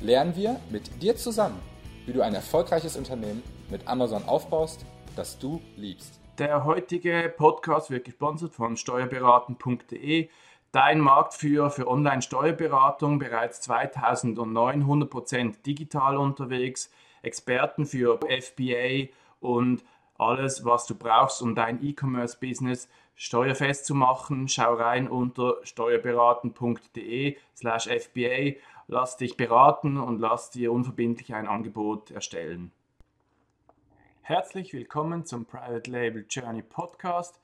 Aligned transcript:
lernen 0.00 0.36
wir 0.36 0.60
mit 0.70 1.02
dir 1.02 1.16
zusammen, 1.16 1.60
wie 2.06 2.12
du 2.12 2.22
ein 2.22 2.34
erfolgreiches 2.34 2.96
Unternehmen 2.96 3.42
mit 3.70 3.86
Amazon 3.88 4.24
aufbaust, 4.24 4.84
das 5.16 5.38
du 5.38 5.60
liebst. 5.76 6.20
Der 6.38 6.64
heutige 6.64 7.32
Podcast 7.36 7.90
wird 7.90 8.04
gesponsert 8.04 8.54
von 8.54 8.76
steuerberaten.de, 8.76 10.28
dein 10.70 11.00
Marktführer 11.00 11.70
für 11.70 11.88
Online-Steuerberatung, 11.88 13.18
bereits 13.18 13.60
2009 13.62 14.84
100% 14.84 15.62
digital 15.66 16.16
unterwegs, 16.16 16.90
Experten 17.22 17.84
für 17.84 18.20
FBA 18.20 19.08
und 19.40 19.84
alles, 20.16 20.64
was 20.64 20.86
du 20.86 20.94
brauchst, 20.94 21.42
um 21.42 21.56
dein 21.56 21.82
E-Commerce-Business 21.84 22.88
steuerfest 23.16 23.84
zu 23.84 23.94
machen. 23.94 24.48
Schau 24.48 24.74
rein 24.74 25.08
unter 25.08 25.56
steuerberaten.de 25.64 27.36
slash 27.56 27.88
FBA. 27.88 28.54
Lass 28.90 29.18
dich 29.18 29.36
beraten 29.36 29.98
und 29.98 30.18
lass 30.18 30.48
dir 30.48 30.72
unverbindlich 30.72 31.34
ein 31.34 31.46
Angebot 31.46 32.10
erstellen. 32.10 32.72
Herzlich 34.22 34.72
willkommen 34.72 35.26
zum 35.26 35.44
Private 35.44 35.90
Label 35.90 36.24
Journey 36.26 36.62
Podcast. 36.62 37.38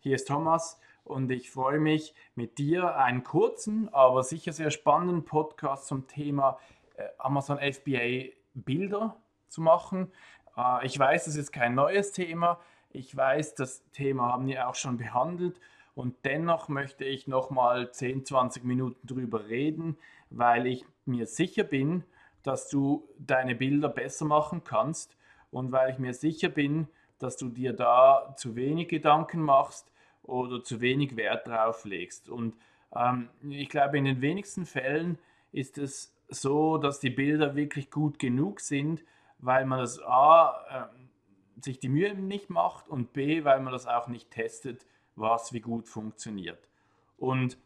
Hier 0.00 0.16
ist 0.16 0.26
Thomas 0.26 0.80
und 1.04 1.30
ich 1.30 1.52
freue 1.52 1.78
mich 1.78 2.16
mit 2.34 2.58
dir 2.58 2.96
einen 2.96 3.22
kurzen, 3.22 3.88
aber 3.94 4.24
sicher 4.24 4.52
sehr 4.52 4.72
spannenden 4.72 5.24
Podcast 5.24 5.86
zum 5.86 6.08
Thema 6.08 6.58
äh, 6.96 7.04
Amazon 7.18 7.58
FBA 7.58 8.32
Bilder 8.54 9.14
zu 9.46 9.60
machen. 9.60 10.10
Äh, 10.56 10.84
ich 10.84 10.98
weiß, 10.98 11.26
das 11.26 11.36
ist 11.36 11.52
kein 11.52 11.76
neues 11.76 12.10
Thema. 12.10 12.58
Ich 12.90 13.16
weiß, 13.16 13.54
das 13.54 13.88
Thema 13.92 14.32
haben 14.32 14.48
wir 14.48 14.68
auch 14.68 14.74
schon 14.74 14.96
behandelt 14.96 15.60
und 15.94 16.16
dennoch 16.24 16.68
möchte 16.68 17.04
ich 17.04 17.28
noch 17.28 17.50
mal 17.50 17.92
10, 17.92 18.24
20 18.24 18.64
Minuten 18.64 19.06
drüber 19.06 19.48
reden, 19.48 19.96
weil 20.30 20.66
ich 20.66 20.84
mir 21.04 21.26
sicher 21.26 21.64
bin, 21.64 22.04
dass 22.42 22.68
du 22.68 23.08
deine 23.18 23.54
Bilder 23.54 23.88
besser 23.88 24.24
machen 24.24 24.62
kannst 24.64 25.16
und 25.50 25.72
weil 25.72 25.90
ich 25.90 25.98
mir 25.98 26.14
sicher 26.14 26.48
bin, 26.48 26.88
dass 27.18 27.36
du 27.36 27.48
dir 27.48 27.72
da 27.72 28.34
zu 28.36 28.54
wenig 28.54 28.88
Gedanken 28.88 29.40
machst 29.40 29.90
oder 30.22 30.62
zu 30.62 30.80
wenig 30.80 31.16
Wert 31.16 31.48
drauf 31.48 31.84
legst. 31.84 32.28
Und 32.28 32.54
ähm, 32.94 33.28
ich 33.48 33.68
glaube, 33.68 33.98
in 33.98 34.04
den 34.04 34.20
wenigsten 34.20 34.66
Fällen 34.66 35.18
ist 35.52 35.78
es 35.78 36.14
so, 36.28 36.78
dass 36.78 37.00
die 37.00 37.10
Bilder 37.10 37.56
wirklich 37.56 37.90
gut 37.90 38.18
genug 38.18 38.60
sind, 38.60 39.02
weil 39.38 39.64
man 39.66 39.80
das 39.80 40.00
A, 40.02 40.88
äh, 40.94 41.62
sich 41.64 41.80
die 41.80 41.88
Mühe 41.88 42.14
nicht 42.14 42.50
macht 42.50 42.88
und 42.88 43.12
B, 43.12 43.44
weil 43.44 43.60
man 43.60 43.72
das 43.72 43.86
auch 43.86 44.08
nicht 44.08 44.30
testet, 44.30 44.86
was 45.16 45.52
wie 45.52 45.60
gut 45.60 45.88
funktioniert. 45.88 46.68
Und 47.16 47.58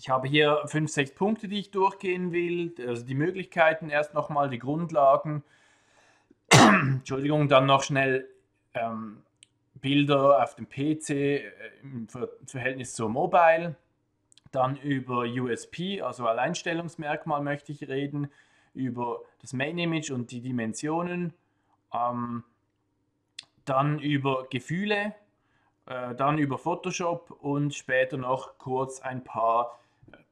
ich 0.00 0.08
habe 0.08 0.28
hier 0.28 0.62
fünf, 0.64 0.90
sechs 0.90 1.14
Punkte, 1.14 1.46
die 1.46 1.58
ich 1.58 1.70
durchgehen 1.70 2.32
will. 2.32 2.74
Also 2.86 3.04
die 3.04 3.14
Möglichkeiten, 3.14 3.90
erst 3.90 4.14
nochmal 4.14 4.48
die 4.48 4.58
Grundlagen. 4.58 5.44
Entschuldigung, 6.50 7.48
dann 7.48 7.66
noch 7.66 7.82
schnell 7.82 8.26
ähm, 8.72 9.22
Bilder 9.74 10.42
auf 10.42 10.54
dem 10.54 10.70
PC 10.70 11.10
äh, 11.10 11.42
im 11.82 12.08
Ver 12.08 12.30
Verhältnis 12.46 12.94
zur 12.94 13.10
Mobile. 13.10 13.76
Dann 14.52 14.76
über 14.78 15.24
USP, 15.24 16.00
also 16.00 16.26
Alleinstellungsmerkmal 16.26 17.42
möchte 17.42 17.70
ich 17.70 17.86
reden, 17.86 18.30
über 18.72 19.20
das 19.42 19.52
Main 19.52 19.76
Image 19.76 20.10
und 20.10 20.30
die 20.30 20.40
Dimensionen. 20.40 21.34
Ähm, 21.92 22.42
dann 23.66 23.98
über 23.98 24.46
Gefühle, 24.48 25.14
äh, 25.84 26.14
dann 26.14 26.38
über 26.38 26.56
Photoshop 26.56 27.30
und 27.42 27.74
später 27.74 28.16
noch 28.16 28.56
kurz 28.56 29.00
ein 29.00 29.22
paar 29.22 29.79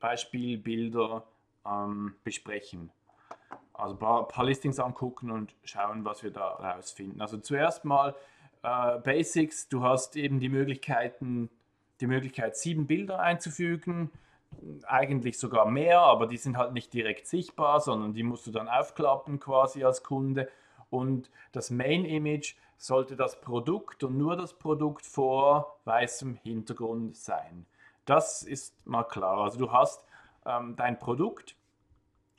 Beispielbilder 0.00 1.24
ähm, 1.66 2.14
besprechen. 2.24 2.90
Also 3.72 3.94
ein 3.94 3.98
paar, 3.98 4.28
paar, 4.28 4.44
Listings 4.44 4.80
angucken 4.80 5.30
und 5.30 5.54
schauen, 5.62 6.04
was 6.04 6.22
wir 6.22 6.32
da 6.32 6.48
rausfinden. 6.48 7.20
Also 7.20 7.38
zuerst 7.38 7.84
mal 7.84 8.14
äh, 8.62 8.98
Basics. 8.98 9.68
Du 9.68 9.82
hast 9.82 10.16
eben 10.16 10.40
die 10.40 10.48
Möglichkeiten, 10.48 11.50
die 12.00 12.06
Möglichkeit, 12.06 12.56
sieben 12.56 12.86
Bilder 12.86 13.20
einzufügen. 13.20 14.10
Eigentlich 14.86 15.38
sogar 15.38 15.66
mehr, 15.70 16.00
aber 16.00 16.26
die 16.26 16.38
sind 16.38 16.56
halt 16.56 16.72
nicht 16.72 16.92
direkt 16.92 17.26
sichtbar, 17.26 17.80
sondern 17.80 18.14
die 18.14 18.22
musst 18.22 18.46
du 18.46 18.50
dann 18.50 18.68
aufklappen 18.68 19.38
quasi 19.40 19.84
als 19.84 20.02
Kunde. 20.02 20.48
Und 20.90 21.30
das 21.52 21.70
Main 21.70 22.04
Image 22.04 22.54
sollte 22.78 23.14
das 23.14 23.40
Produkt 23.40 24.04
und 24.04 24.16
nur 24.16 24.36
das 24.36 24.54
Produkt 24.54 25.04
vor 25.04 25.78
weißem 25.84 26.36
Hintergrund 26.42 27.16
sein. 27.16 27.66
Das 28.08 28.42
ist 28.42 28.74
mal 28.86 29.04
klar. 29.04 29.36
Also 29.36 29.58
du 29.58 29.70
hast 29.70 30.02
ähm, 30.46 30.76
dein 30.76 30.98
Produkt 30.98 31.56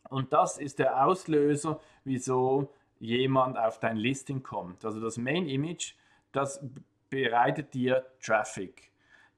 und 0.09 0.33
das 0.33 0.57
ist 0.57 0.79
der 0.79 1.05
Auslöser, 1.05 1.79
wieso 2.03 2.73
jemand 2.99 3.55
auf 3.55 3.79
dein 3.79 3.95
Listing 3.95 4.41
kommt. 4.41 4.83
Also 4.83 4.99
das 4.99 5.19
Main 5.19 5.47
Image, 5.47 5.93
das 6.31 6.59
bereitet 7.11 7.75
dir 7.75 8.03
Traffic. 8.19 8.89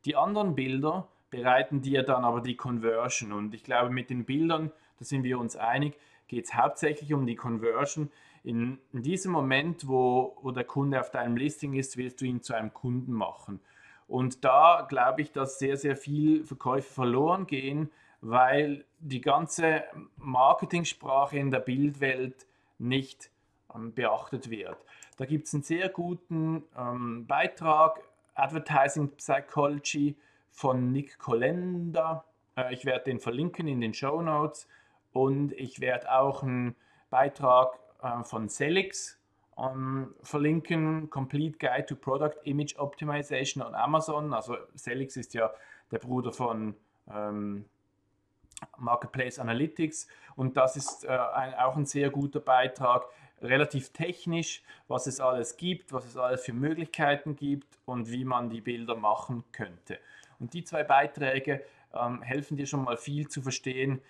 Die 0.05 0.15
anderen 0.15 0.55
Bilder 0.55 1.09
bereiten 1.31 1.81
dir 1.81 2.01
dann 2.03 2.23
aber 2.23 2.39
die 2.39 2.55
Conversion. 2.55 3.33
Und 3.33 3.53
ich 3.53 3.65
glaube, 3.65 3.89
mit 3.89 4.09
den 4.09 4.23
Bildern, 4.23 4.71
da 4.99 5.05
sind 5.05 5.23
wir 5.23 5.37
uns 5.37 5.57
einig, 5.57 5.99
geht 6.29 6.45
es 6.45 6.53
hauptsächlich 6.53 7.13
um 7.13 7.25
die 7.25 7.35
Conversion. 7.35 8.09
In, 8.45 8.79
in 8.93 9.03
diesem 9.03 9.33
Moment, 9.33 9.85
wo, 9.85 10.37
wo 10.41 10.51
der 10.51 10.63
Kunde 10.63 11.01
auf 11.01 11.11
deinem 11.11 11.35
Listing 11.35 11.73
ist, 11.73 11.97
willst 11.97 12.21
du 12.21 12.25
ihn 12.25 12.41
zu 12.41 12.53
einem 12.53 12.73
Kunden 12.73 13.11
machen. 13.11 13.59
Und 14.11 14.43
da 14.43 14.85
glaube 14.89 15.21
ich, 15.21 15.31
dass 15.31 15.57
sehr, 15.57 15.77
sehr 15.77 15.95
viel 15.95 16.43
Verkäufe 16.43 16.93
verloren 16.93 17.47
gehen, 17.47 17.89
weil 18.19 18.83
die 18.99 19.21
ganze 19.21 19.85
Marketingsprache 20.17 21.37
in 21.37 21.49
der 21.49 21.61
Bildwelt 21.61 22.45
nicht 22.77 23.31
ähm, 23.73 23.93
beachtet 23.93 24.49
wird. 24.49 24.75
Da 25.15 25.23
gibt 25.23 25.47
es 25.47 25.53
einen 25.53 25.63
sehr 25.63 25.87
guten 25.87 26.63
ähm, 26.77 27.25
Beitrag, 27.25 28.01
Advertising 28.35 29.11
Psychology 29.15 30.17
von 30.49 30.91
Nick 30.91 31.17
Kolenda. 31.17 32.25
Äh, 32.57 32.73
ich 32.73 32.83
werde 32.83 33.05
den 33.05 33.21
verlinken 33.21 33.65
in 33.65 33.79
den 33.79 33.93
Show 33.93 34.21
Notes 34.21 34.67
und 35.13 35.53
ich 35.53 35.79
werde 35.79 36.11
auch 36.11 36.43
einen 36.43 36.75
Beitrag 37.09 37.79
äh, 38.03 38.25
von 38.25 38.49
Celix 38.49 39.20
um, 39.61 40.15
verlinken, 40.23 41.09
Complete 41.09 41.57
Guide 41.59 41.85
to 41.85 41.95
Product 41.95 42.35
Image 42.45 42.75
Optimization 42.77 43.61
on 43.61 43.75
Amazon. 43.75 44.33
Also 44.33 44.57
Celix 44.75 45.17
ist 45.17 45.33
ja 45.35 45.51
der 45.91 45.99
Bruder 45.99 46.31
von 46.31 46.75
ähm, 47.13 47.65
Marketplace 48.77 49.37
Analytics 49.37 50.07
und 50.35 50.57
das 50.57 50.77
ist 50.77 51.03
äh, 51.03 51.09
ein, 51.09 51.53
auch 51.55 51.77
ein 51.77 51.85
sehr 51.85 52.09
guter 52.09 52.39
Beitrag, 52.39 53.05
relativ 53.41 53.89
technisch, 53.89 54.63
was 54.87 55.07
es 55.07 55.19
alles 55.19 55.57
gibt, 55.57 55.93
was 55.93 56.05
es 56.05 56.17
alles 56.17 56.43
für 56.43 56.53
Möglichkeiten 56.53 57.35
gibt 57.35 57.77
und 57.85 58.11
wie 58.11 58.25
man 58.25 58.49
die 58.49 58.61
Bilder 58.61 58.95
machen 58.95 59.43
könnte. 59.51 59.99
Und 60.39 60.53
die 60.53 60.63
zwei 60.63 60.83
Beiträge 60.83 61.63
ähm, 61.93 62.21
helfen 62.23 62.57
dir 62.57 62.65
schon 62.65 62.83
mal 62.83 62.97
viel 62.97 63.27
zu 63.27 63.41
verstehen, 63.41 64.01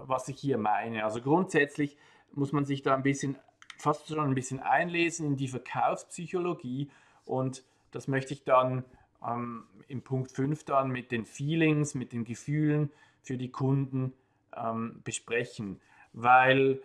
was 0.00 0.28
ich 0.28 0.40
hier 0.40 0.58
meine. 0.58 1.04
Also 1.04 1.20
grundsätzlich 1.20 1.96
muss 2.32 2.52
man 2.52 2.64
sich 2.64 2.82
da 2.82 2.94
ein 2.94 3.02
bisschen 3.02 3.36
fast 3.78 4.08
schon 4.08 4.18
ein 4.20 4.34
bisschen 4.34 4.60
einlesen 4.60 5.26
in 5.26 5.36
die 5.36 5.48
Verkaufspsychologie. 5.48 6.90
Und 7.24 7.62
das 7.92 8.08
möchte 8.08 8.34
ich 8.34 8.44
dann 8.44 8.84
ähm, 9.26 9.64
im 9.86 10.02
Punkt 10.02 10.32
5 10.32 10.64
dann 10.64 10.90
mit 10.90 11.10
den 11.12 11.24
Feelings, 11.24 11.94
mit 11.94 12.12
den 12.12 12.24
Gefühlen 12.24 12.90
für 13.22 13.38
die 13.38 13.50
Kunden 13.50 14.12
ähm, 14.56 15.00
besprechen, 15.04 15.80
weil 16.12 16.82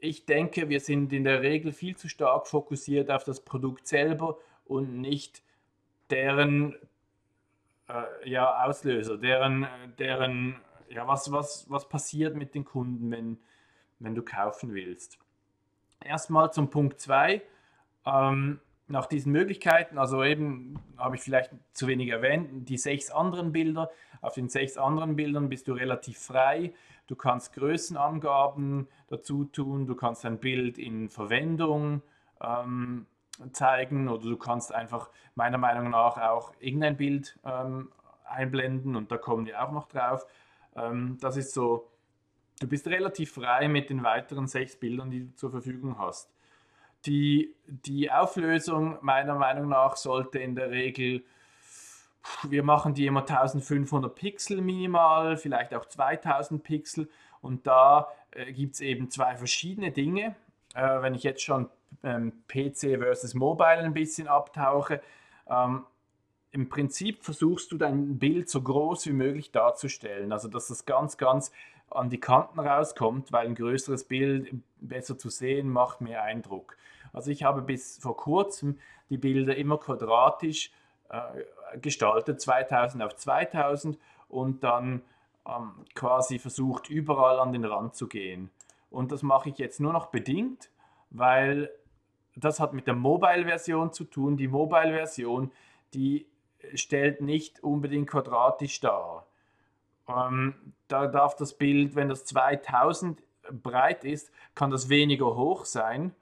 ich 0.00 0.26
denke, 0.26 0.68
wir 0.68 0.80
sind 0.80 1.12
in 1.12 1.24
der 1.24 1.42
Regel 1.42 1.72
viel 1.72 1.96
zu 1.96 2.08
stark 2.08 2.48
fokussiert 2.48 3.10
auf 3.10 3.24
das 3.24 3.40
Produkt 3.40 3.86
selber 3.86 4.36
und 4.64 5.00
nicht 5.00 5.42
deren 6.10 6.74
äh, 7.88 8.28
ja, 8.28 8.64
Auslöser, 8.64 9.16
deren, 9.16 9.66
deren 9.98 10.56
ja, 10.88 11.06
was, 11.06 11.30
was, 11.30 11.70
was 11.70 11.88
passiert 11.88 12.36
mit 12.36 12.54
den 12.54 12.64
Kunden, 12.64 13.10
wenn, 13.10 13.38
wenn 14.00 14.14
du 14.14 14.22
kaufen 14.22 14.74
willst 14.74 15.21
erstmal 16.04 16.52
zum 16.52 16.70
Punkt 16.70 17.00
2. 17.00 17.42
Ähm, 18.06 18.60
nach 18.88 19.06
diesen 19.06 19.32
Möglichkeiten, 19.32 19.98
also 19.98 20.22
eben 20.22 20.78
habe 20.98 21.16
ich 21.16 21.22
vielleicht 21.22 21.50
zu 21.72 21.86
wenig 21.86 22.08
erwähnt, 22.08 22.68
die 22.68 22.76
sechs 22.76 23.10
anderen 23.10 23.52
Bilder. 23.52 23.90
Auf 24.20 24.34
den 24.34 24.48
sechs 24.48 24.76
anderen 24.76 25.16
Bildern 25.16 25.48
bist 25.48 25.66
du 25.68 25.72
relativ 25.72 26.18
frei. 26.18 26.74
Du 27.06 27.16
kannst 27.16 27.54
Größenangaben 27.54 28.88
dazu 29.08 29.44
tun, 29.44 29.86
du 29.86 29.94
kannst 29.94 30.24
ein 30.26 30.38
Bild 30.38 30.78
in 30.78 31.08
Verwendung 31.08 32.02
ähm, 32.40 33.06
zeigen 33.52 34.08
oder 34.08 34.24
du 34.24 34.36
kannst 34.36 34.74
einfach 34.74 35.10
meiner 35.34 35.58
Meinung 35.58 35.90
nach 35.90 36.18
auch 36.18 36.52
irgendein 36.60 36.96
Bild 36.96 37.38
ähm, 37.44 37.90
einblenden 38.24 38.96
und 38.96 39.10
da 39.10 39.16
kommen 39.16 39.46
wir 39.46 39.62
auch 39.62 39.72
noch 39.72 39.88
drauf. 39.88 40.26
Ähm, 40.76 41.18
das 41.20 41.36
ist 41.36 41.54
so, 41.54 41.88
du 42.60 42.66
bist 42.66 42.86
relativ 42.86 43.32
frei 43.32 43.68
mit 43.68 43.90
den 43.90 44.02
weiteren 44.02 44.46
sechs 44.46 44.76
Bildern, 44.76 45.10
die 45.10 45.26
du 45.26 45.34
zur 45.34 45.50
Verfügung 45.50 45.98
hast. 45.98 46.30
Die, 47.06 47.54
die 47.66 48.10
Auflösung 48.10 48.98
meiner 49.02 49.34
Meinung 49.34 49.68
nach 49.68 49.96
sollte 49.96 50.38
in 50.38 50.54
der 50.54 50.70
Regel, 50.70 51.24
wir 52.48 52.62
machen 52.62 52.94
die 52.94 53.06
immer 53.06 53.20
1500 53.20 54.14
Pixel 54.14 54.60
minimal, 54.60 55.36
vielleicht 55.36 55.74
auch 55.74 55.86
2000 55.86 56.62
Pixel 56.62 57.08
und 57.40 57.66
da 57.66 58.08
äh, 58.30 58.52
gibt 58.52 58.74
es 58.74 58.80
eben 58.80 59.10
zwei 59.10 59.36
verschiedene 59.36 59.90
Dinge. 59.90 60.36
Äh, 60.74 61.02
wenn 61.02 61.14
ich 61.14 61.24
jetzt 61.24 61.42
schon 61.42 61.68
ähm, 62.04 62.32
PC 62.46 62.98
versus 62.98 63.34
Mobile 63.34 63.78
ein 63.78 63.94
bisschen 63.94 64.28
abtauche, 64.28 65.02
ähm, 65.48 65.84
im 66.52 66.68
Prinzip 66.68 67.24
versuchst 67.24 67.72
du 67.72 67.78
dein 67.78 68.18
Bild 68.18 68.48
so 68.48 68.62
groß 68.62 69.06
wie 69.06 69.12
möglich 69.12 69.50
darzustellen. 69.50 70.32
Also 70.32 70.48
dass 70.48 70.68
das 70.68 70.84
ganz, 70.84 71.16
ganz 71.16 71.50
an 71.94 72.10
die 72.10 72.20
Kanten 72.20 72.60
rauskommt, 72.60 73.32
weil 73.32 73.46
ein 73.46 73.54
größeres 73.54 74.04
Bild 74.04 74.54
besser 74.80 75.18
zu 75.18 75.28
sehen 75.28 75.68
macht 75.68 76.00
mehr 76.00 76.22
Eindruck. 76.22 76.76
Also 77.12 77.30
ich 77.30 77.42
habe 77.42 77.62
bis 77.62 77.98
vor 77.98 78.16
kurzem 78.16 78.78
die 79.10 79.18
Bilder 79.18 79.56
immer 79.56 79.78
quadratisch 79.78 80.72
äh, 81.10 81.78
gestaltet, 81.78 82.40
2000 82.40 83.02
auf 83.02 83.16
2000 83.16 83.98
und 84.28 84.64
dann 84.64 85.02
ähm, 85.46 85.72
quasi 85.94 86.38
versucht 86.38 86.88
überall 86.88 87.38
an 87.38 87.52
den 87.52 87.64
Rand 87.64 87.94
zu 87.94 88.08
gehen. 88.08 88.50
Und 88.90 89.12
das 89.12 89.22
mache 89.22 89.50
ich 89.50 89.58
jetzt 89.58 89.80
nur 89.80 89.92
noch 89.92 90.06
bedingt, 90.06 90.70
weil 91.10 91.70
das 92.36 92.60
hat 92.60 92.72
mit 92.72 92.86
der 92.86 92.94
Mobile-Version 92.94 93.92
zu 93.92 94.04
tun. 94.04 94.36
Die 94.36 94.48
Mobile-Version, 94.48 95.52
die 95.94 96.26
stellt 96.74 97.20
nicht 97.20 97.62
unbedingt 97.62 98.08
quadratisch 98.08 98.80
dar. 98.80 99.26
Ähm, 100.08 100.54
da 100.88 101.06
darf 101.06 101.36
das 101.36 101.54
Bild, 101.54 101.94
wenn 101.94 102.08
das 102.08 102.24
2000 102.24 103.22
breit 103.50 104.04
ist, 104.04 104.30
kann 104.54 104.70
das 104.70 104.88
weniger 104.88 105.36
hoch 105.36 105.64
sein, 105.64 106.14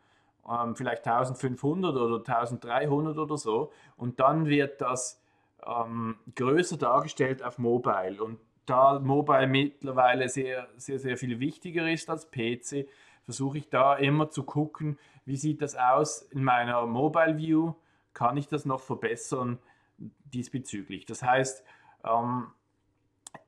ähm, 0.48 0.74
vielleicht 0.76 1.06
1500 1.06 1.94
oder 1.94 2.16
1300 2.16 3.18
oder 3.18 3.36
so. 3.36 3.72
Und 3.96 4.20
dann 4.20 4.46
wird 4.46 4.80
das 4.80 5.22
ähm, 5.66 6.16
größer 6.34 6.76
dargestellt 6.76 7.42
auf 7.42 7.58
Mobile. 7.58 8.22
Und 8.22 8.38
da 8.66 8.98
Mobile 8.98 9.46
mittlerweile 9.46 10.28
sehr, 10.28 10.68
sehr, 10.76 10.98
sehr 10.98 11.16
viel 11.16 11.40
wichtiger 11.40 11.90
ist 11.90 12.08
als 12.08 12.30
PC, 12.30 12.86
versuche 13.24 13.58
ich 13.58 13.68
da 13.68 13.96
immer 13.96 14.30
zu 14.30 14.44
gucken, 14.44 14.98
wie 15.24 15.36
sieht 15.36 15.62
das 15.62 15.76
aus 15.76 16.22
in 16.22 16.42
meiner 16.42 16.86
Mobile 16.86 17.36
View, 17.36 17.74
kann 18.14 18.36
ich 18.36 18.48
das 18.48 18.64
noch 18.64 18.80
verbessern 18.80 19.58
diesbezüglich. 19.98 21.04
Das 21.06 21.22
heißt, 21.22 21.64
ähm, 22.04 22.46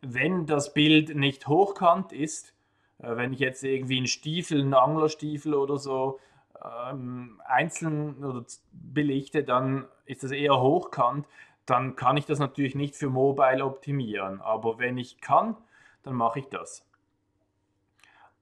wenn 0.02 0.46
das 0.46 0.74
Bild 0.74 1.14
nicht 1.14 1.46
hochkant 1.46 2.12
ist, 2.12 2.54
äh, 2.98 3.16
wenn 3.16 3.32
ich 3.32 3.38
jetzt 3.38 3.62
irgendwie 3.64 3.98
einen 3.98 4.06
Stiefel, 4.06 4.60
einen 4.60 4.74
Anglerstiefel 4.74 5.54
oder 5.54 5.78
so 5.78 6.20
ähm, 6.62 7.40
einzeln 7.44 8.22
oder 8.24 8.44
belichte, 8.72 9.44
dann 9.44 9.86
ist 10.04 10.22
das 10.22 10.32
eher 10.32 10.60
hochkant. 10.60 11.26
Dann 11.66 11.96
kann 11.96 12.16
ich 12.16 12.26
das 12.26 12.38
natürlich 12.38 12.74
nicht 12.74 12.96
für 12.96 13.08
Mobile 13.08 13.64
optimieren. 13.64 14.40
Aber 14.40 14.78
wenn 14.78 14.98
ich 14.98 15.20
kann, 15.20 15.56
dann 16.02 16.14
mache 16.14 16.40
ich 16.40 16.48
das. 16.48 16.84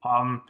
Ähm, 0.02 0.40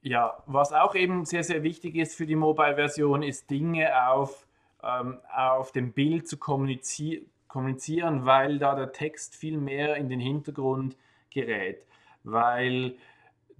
ja, 0.00 0.42
was 0.46 0.72
auch 0.72 0.94
eben 0.94 1.26
sehr, 1.26 1.44
sehr 1.44 1.62
wichtig 1.62 1.96
ist 1.96 2.14
für 2.14 2.24
die 2.24 2.36
Mobile-Version, 2.36 3.22
ist 3.22 3.50
Dinge 3.50 4.08
auf, 4.08 4.46
ähm, 4.82 5.18
auf 5.34 5.72
dem 5.72 5.92
Bild 5.92 6.26
zu 6.26 6.38
kommunizieren 6.38 7.26
kommunizieren, 7.48 8.26
weil 8.26 8.58
da 8.58 8.74
der 8.74 8.92
Text 8.92 9.34
viel 9.34 9.58
mehr 9.58 9.96
in 9.96 10.08
den 10.08 10.20
Hintergrund 10.20 10.96
gerät, 11.30 11.84
weil 12.22 12.94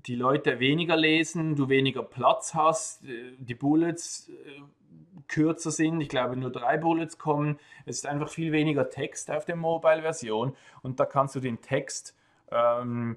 die 0.06 0.14
Leute 0.14 0.60
weniger 0.60 0.96
lesen, 0.96 1.56
du 1.56 1.68
weniger 1.68 2.02
Platz 2.02 2.54
hast, 2.54 3.04
äh, 3.04 3.32
die 3.38 3.54
Bullets 3.54 4.28
äh, 4.28 4.62
kürzer 5.26 5.70
sind, 5.70 6.00
ich 6.00 6.08
glaube 6.08 6.36
nur 6.36 6.50
drei 6.50 6.76
Bullets 6.76 7.18
kommen, 7.18 7.58
es 7.84 7.98
ist 7.98 8.06
einfach 8.06 8.28
viel 8.28 8.52
weniger 8.52 8.88
Text 8.88 9.30
auf 9.30 9.44
der 9.44 9.56
Mobile-Version. 9.56 10.56
Und 10.82 11.00
da 11.00 11.04
kannst 11.04 11.34
du 11.34 11.40
den 11.40 11.60
Text, 11.60 12.14
ähm, 12.50 13.16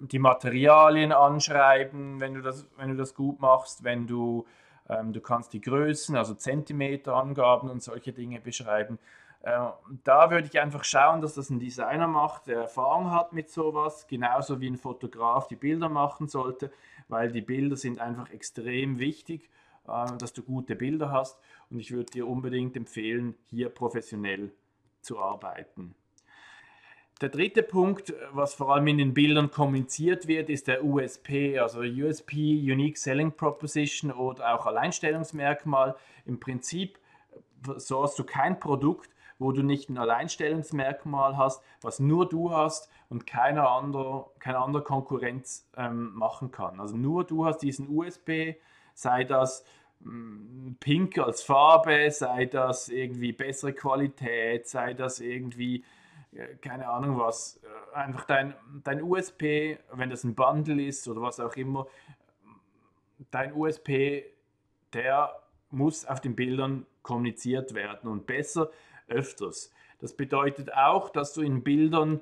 die 0.00 0.18
Materialien 0.18 1.12
anschreiben, 1.12 2.20
wenn 2.20 2.34
du 2.34 2.40
das, 2.40 2.66
wenn 2.76 2.90
du 2.90 2.96
das 2.96 3.14
gut 3.14 3.40
machst, 3.40 3.84
wenn 3.84 4.06
du, 4.06 4.46
ähm, 4.88 5.12
du 5.12 5.20
kannst 5.20 5.52
die 5.52 5.60
Größen, 5.60 6.16
also 6.16 6.34
Zentimeterangaben 6.34 7.68
und 7.68 7.82
solche 7.82 8.12
Dinge 8.12 8.40
beschreiben. 8.40 8.98
Äh, 9.48 9.72
da 10.04 10.30
würde 10.30 10.46
ich 10.46 10.60
einfach 10.60 10.84
schauen, 10.84 11.22
dass 11.22 11.34
das 11.34 11.48
ein 11.48 11.58
Designer 11.58 12.06
macht, 12.06 12.48
der 12.48 12.58
Erfahrung 12.62 13.10
hat 13.10 13.32
mit 13.32 13.50
sowas, 13.50 14.06
genauso 14.06 14.60
wie 14.60 14.68
ein 14.68 14.76
Fotograf 14.76 15.48
die 15.48 15.56
Bilder 15.56 15.88
machen 15.88 16.28
sollte, 16.28 16.70
weil 17.08 17.32
die 17.32 17.40
Bilder 17.40 17.76
sind 17.76 17.98
einfach 17.98 18.30
extrem 18.30 18.98
wichtig, 18.98 19.48
äh, 19.86 20.16
dass 20.18 20.34
du 20.34 20.42
gute 20.42 20.76
Bilder 20.76 21.10
hast 21.10 21.38
und 21.70 21.78
ich 21.78 21.92
würde 21.92 22.10
dir 22.10 22.28
unbedingt 22.28 22.76
empfehlen, 22.76 23.36
hier 23.48 23.70
professionell 23.70 24.52
zu 25.00 25.18
arbeiten. 25.18 25.94
Der 27.22 27.30
dritte 27.30 27.62
Punkt, 27.62 28.12
was 28.32 28.54
vor 28.54 28.74
allem 28.74 28.86
in 28.86 28.98
den 28.98 29.14
Bildern 29.14 29.50
kommuniziert 29.50 30.28
wird, 30.28 30.50
ist 30.50 30.68
der 30.68 30.84
USP, 30.84 31.58
also 31.58 31.80
USP, 31.80 32.36
Unique 32.70 32.98
Selling 32.98 33.32
Proposition 33.32 34.12
oder 34.12 34.54
auch 34.54 34.66
Alleinstellungsmerkmal. 34.66 35.96
Im 36.26 36.38
Prinzip 36.38 36.98
sourst 37.78 38.18
du 38.20 38.24
kein 38.24 38.60
Produkt, 38.60 39.10
wo 39.38 39.52
du 39.52 39.62
nicht 39.62 39.88
ein 39.88 39.98
Alleinstellungsmerkmal 39.98 41.36
hast, 41.36 41.62
was 41.80 42.00
nur 42.00 42.28
du 42.28 42.50
hast 42.50 42.90
und 43.08 43.26
keiner 43.26 43.70
andere, 43.70 44.26
keine 44.38 44.58
andere 44.58 44.82
Konkurrenz 44.82 45.68
ähm, 45.76 46.12
machen 46.14 46.50
kann. 46.50 46.80
Also 46.80 46.96
nur 46.96 47.24
du 47.24 47.46
hast 47.46 47.58
diesen 47.58 47.88
USB, 47.88 48.54
sei 48.94 49.24
das 49.24 49.64
mm, 50.00 50.72
Pink 50.80 51.18
als 51.18 51.42
Farbe, 51.42 52.10
sei 52.10 52.46
das 52.46 52.88
irgendwie 52.88 53.32
bessere 53.32 53.72
Qualität, 53.72 54.68
sei 54.68 54.94
das 54.94 55.20
irgendwie, 55.20 55.84
äh, 56.32 56.56
keine 56.56 56.88
Ahnung 56.88 57.18
was, 57.18 57.60
äh, 57.62 57.96
einfach 57.96 58.24
dein, 58.24 58.54
dein 58.82 59.02
USP, 59.02 59.78
wenn 59.92 60.10
das 60.10 60.24
ein 60.24 60.34
Bundle 60.34 60.82
ist 60.82 61.06
oder 61.06 61.22
was 61.22 61.38
auch 61.38 61.54
immer, 61.54 61.86
dein 63.30 63.52
USP, 63.52 64.24
der 64.92 65.42
muss 65.70 66.06
auf 66.06 66.20
den 66.20 66.34
Bildern 66.34 66.86
kommuniziert 67.02 67.74
werden 67.74 68.10
und 68.10 68.26
besser 68.26 68.70
öfters. 69.08 69.72
Das 69.98 70.14
bedeutet 70.14 70.72
auch, 70.74 71.10
dass 71.10 71.34
du 71.34 71.42
in 71.42 71.62
Bildern 71.62 72.20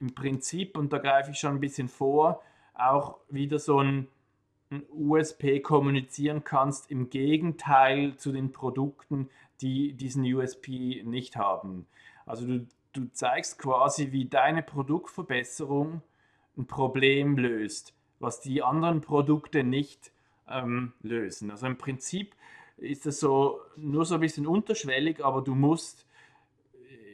im 0.00 0.14
Prinzip, 0.14 0.76
und 0.76 0.92
da 0.92 0.98
greife 0.98 1.32
ich 1.32 1.38
schon 1.38 1.54
ein 1.54 1.60
bisschen 1.60 1.88
vor, 1.88 2.42
auch 2.74 3.18
wieder 3.28 3.58
so 3.58 3.80
ein, 3.80 4.06
ein 4.70 4.84
USP 4.90 5.60
kommunizieren 5.60 6.44
kannst, 6.44 6.90
im 6.90 7.10
Gegenteil 7.10 8.16
zu 8.16 8.32
den 8.32 8.52
Produkten, 8.52 9.28
die 9.60 9.94
diesen 9.94 10.22
USP 10.22 11.02
nicht 11.04 11.36
haben. 11.36 11.86
Also 12.26 12.46
du, 12.46 12.66
du 12.92 13.10
zeigst 13.12 13.58
quasi, 13.58 14.12
wie 14.12 14.26
deine 14.26 14.62
Produktverbesserung 14.62 16.02
ein 16.56 16.66
Problem 16.66 17.36
löst, 17.36 17.94
was 18.20 18.40
die 18.40 18.62
anderen 18.62 19.00
Produkte 19.00 19.64
nicht 19.64 20.12
ähm, 20.48 20.92
lösen. 21.02 21.50
Also 21.50 21.66
im 21.66 21.78
Prinzip 21.78 22.34
ist 22.76 23.06
das 23.06 23.18
so 23.18 23.60
nur 23.76 24.04
so 24.04 24.14
ein 24.14 24.20
bisschen 24.20 24.46
unterschwellig, 24.46 25.24
aber 25.24 25.42
du 25.42 25.54
musst 25.54 26.06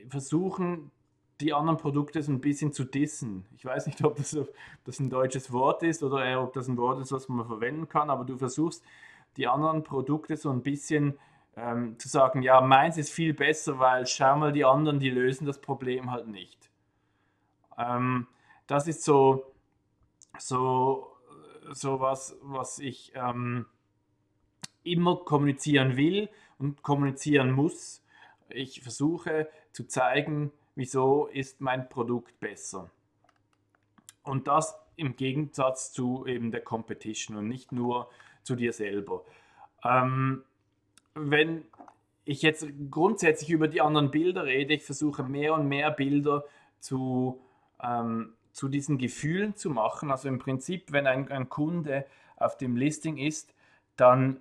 versuchen, 0.09 0.91
die 1.41 1.53
anderen 1.53 1.79
Produkte 1.79 2.23
so 2.23 2.33
ein 2.33 2.41
bisschen 2.41 2.73
zu 2.73 2.85
dissen. 2.85 3.47
Ich 3.57 3.65
weiß 3.65 3.87
nicht, 3.87 4.05
ob 4.05 4.17
das, 4.17 4.37
ob 4.37 4.49
das 4.85 5.01
ein 5.01 5.11
deutsches 5.11 5.53
Wort 5.53 5.83
ist 5.83 6.03
oder 6.03 6.43
ob 6.43 6.53
das 6.53 6.69
ein 6.69 6.77
Wort 6.77 7.01
ist, 7.01 7.13
was 7.13 7.29
man 7.29 7.47
verwenden 7.47 7.89
kann, 7.89 8.11
aber 8.11 8.25
du 8.25 8.37
versuchst, 8.37 8.85
die 9.37 9.49
anderen 9.49 9.83
Produkte 9.83 10.37
so 10.37 10.51
ein 10.51 10.63
bisschen 10.63 11.19
ähm, 11.57 11.99
zu 11.99 12.09
sagen, 12.09 12.43
ja, 12.43 12.61
meins 12.61 12.97
ist 12.99 13.11
viel 13.11 13.35
besser, 13.35 13.79
weil 13.79 14.07
schau 14.07 14.37
mal, 14.37 14.53
die 14.53 14.65
anderen, 14.65 15.01
die 15.01 15.11
lösen 15.11 15.47
das 15.47 15.61
Problem 15.61 16.11
halt 16.11 16.29
nicht. 16.29 16.71
Ähm, 17.77 18.29
das 18.67 18.87
ist 18.87 19.05
so, 19.05 19.53
so, 20.39 21.17
so 21.73 22.01
was, 22.01 22.37
was 22.43 22.79
ich 22.79 23.13
ähm, 23.17 23.67
immer 24.85 25.17
kommunizieren 25.17 25.97
will 25.97 26.29
und 26.59 26.83
kommunizieren 26.83 27.51
muss 27.51 28.05
ich 28.55 28.83
versuche 28.83 29.49
zu 29.75 29.85
zeigen, 29.85 30.53
wieso 30.77 31.27
ist 31.27 31.61
mein 31.61 31.89
Produkt 31.89 32.39
besser. 32.41 32.91
Und 34.23 34.47
das 34.49 34.79
im 34.97 35.17
Gegensatz 35.17 35.93
zu 35.93 36.25
eben 36.27 36.53
der 36.53 36.63
Competition 36.63 37.37
und 37.37 37.49
nicht 37.49 37.73
nur 37.73 38.09
zu 38.45 38.55
dir 38.55 38.73
selber. 38.73 39.25
Ähm, 39.83 40.45
wenn 41.15 41.65
ich 42.25 42.41
jetzt 42.43 42.67
grundsätzlich 42.91 43.51
über 43.51 43.69
die 43.69 43.81
anderen 43.81 44.11
Bilder 44.11 44.45
rede, 44.45 44.75
ich 44.75 44.85
versuche 44.85 45.25
mehr 45.25 45.55
und 45.55 45.69
mehr 45.69 45.91
Bilder 45.91 46.45
zu, 46.79 47.41
ähm, 47.83 48.33
zu 48.53 48.69
diesen 48.69 48.97
Gefühlen 48.97 49.57
zu 49.57 49.71
machen. 49.71 50.13
Also 50.13 50.29
im 50.29 50.39
Prinzip, 50.39 50.93
wenn 50.93 51.07
ein, 51.07 51.31
ein 51.31 51.49
Kunde 51.49 52.07
auf 52.37 52.57
dem 52.57 52.77
Listing 52.77 53.19
ist, 53.19 53.53
dann 53.97 54.41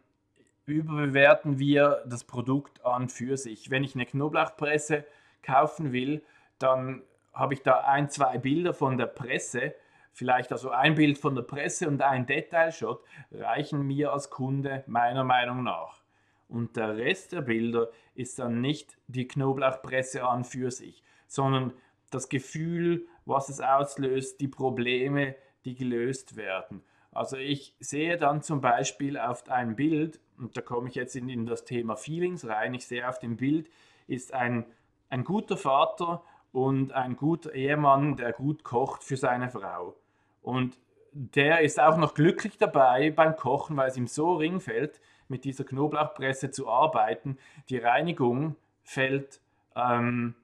überbewerten 0.66 1.60
wir 1.60 2.04
das 2.08 2.24
Produkt 2.24 2.86
an 2.86 3.10
für 3.10 3.36
sich. 3.36 3.70
Wenn 3.70 3.84
ich 3.84 3.96
eine 3.96 4.06
Knoblauchpresse 4.06 5.06
kaufen 5.44 5.92
will, 5.92 6.24
dann 6.60 7.04
habe 7.34 7.54
ich 7.54 7.62
da 7.62 7.82
ein, 7.82 8.10
zwei 8.10 8.38
Bilder 8.38 8.74
von 8.74 8.98
der 8.98 9.08
Presse, 9.08 9.76
vielleicht 10.12 10.52
also 10.52 10.70
ein 10.70 10.96
Bild 10.96 11.18
von 11.18 11.36
der 11.36 11.42
Presse 11.44 11.88
und 11.88 12.02
ein 12.02 12.26
Detailshot, 12.26 13.04
reichen 13.32 13.86
mir 13.86 14.14
als 14.14 14.30
Kunde 14.30 14.84
meiner 14.88 15.24
Meinung 15.24 15.64
nach. 15.64 16.04
Und 16.48 16.78
der 16.78 16.98
Rest 16.98 17.32
der 17.32 17.42
Bilder 17.42 17.90
ist 18.14 18.38
dann 18.38 18.62
nicht 18.62 18.98
die 19.08 19.28
Knoblauchpresse 19.28 20.24
an 20.24 20.44
für 20.44 20.70
sich, 20.70 21.04
sondern 21.28 21.74
das 22.12 22.30
Gefühl, 22.30 23.08
was 23.26 23.50
es 23.50 23.60
auslöst, 23.60 24.40
die 24.40 24.48
Probleme, 24.48 25.36
die 25.66 25.76
gelöst 25.76 26.36
werden. 26.36 26.84
Also 27.12 27.38
ich 27.38 27.76
sehe 27.80 28.18
dann 28.18 28.42
zum 28.42 28.62
Beispiel 28.62 29.18
auf 29.18 29.50
ein 29.50 29.76
Bild, 29.76 30.20
und 30.38 30.58
da 30.58 30.62
komme 30.62 30.90
ich 30.90 30.96
jetzt 30.96 31.16
in, 31.16 31.30
in 31.30 31.46
das 31.46 31.66
Thema 31.66 31.96
Feelings 31.96 32.48
rein, 32.48 32.74
ich 32.74 32.86
sehe 32.86 33.08
auf 33.08 33.20
dem 33.20 33.38
Bild, 33.38 33.70
ist 34.08 34.34
ein, 34.34 34.66
ein 35.14 35.24
guter 35.24 35.58
Vater 35.58 36.24
und 36.52 36.92
ein 36.92 37.16
guter 37.16 37.54
Ehemann, 37.54 38.16
der 38.16 38.34
gut 38.34 38.64
kocht 38.64 39.04
für 39.04 39.16
seine 39.16 39.50
Frau. 39.50 39.96
Und 40.42 40.80
der 41.12 41.62
ist 41.62 41.80
auch 41.80 41.98
noch 41.98 42.16
glücklich 42.16 42.58
dabei 42.58 43.12
beim 43.12 43.36
Kochen, 43.36 43.78
weil 43.78 43.90
es 43.90 43.98
ihm 43.98 44.08
so 44.08 44.34
ringfällt, 44.34 45.00
mit 45.28 45.46
dieser 45.46 45.64
Knoblauchpresse 45.64 46.50
zu 46.50 46.68
arbeiten. 46.68 47.38
Die 47.70 47.78
Reinigung 47.78 48.56
fällt 48.84 49.40
ähm, 49.76 50.36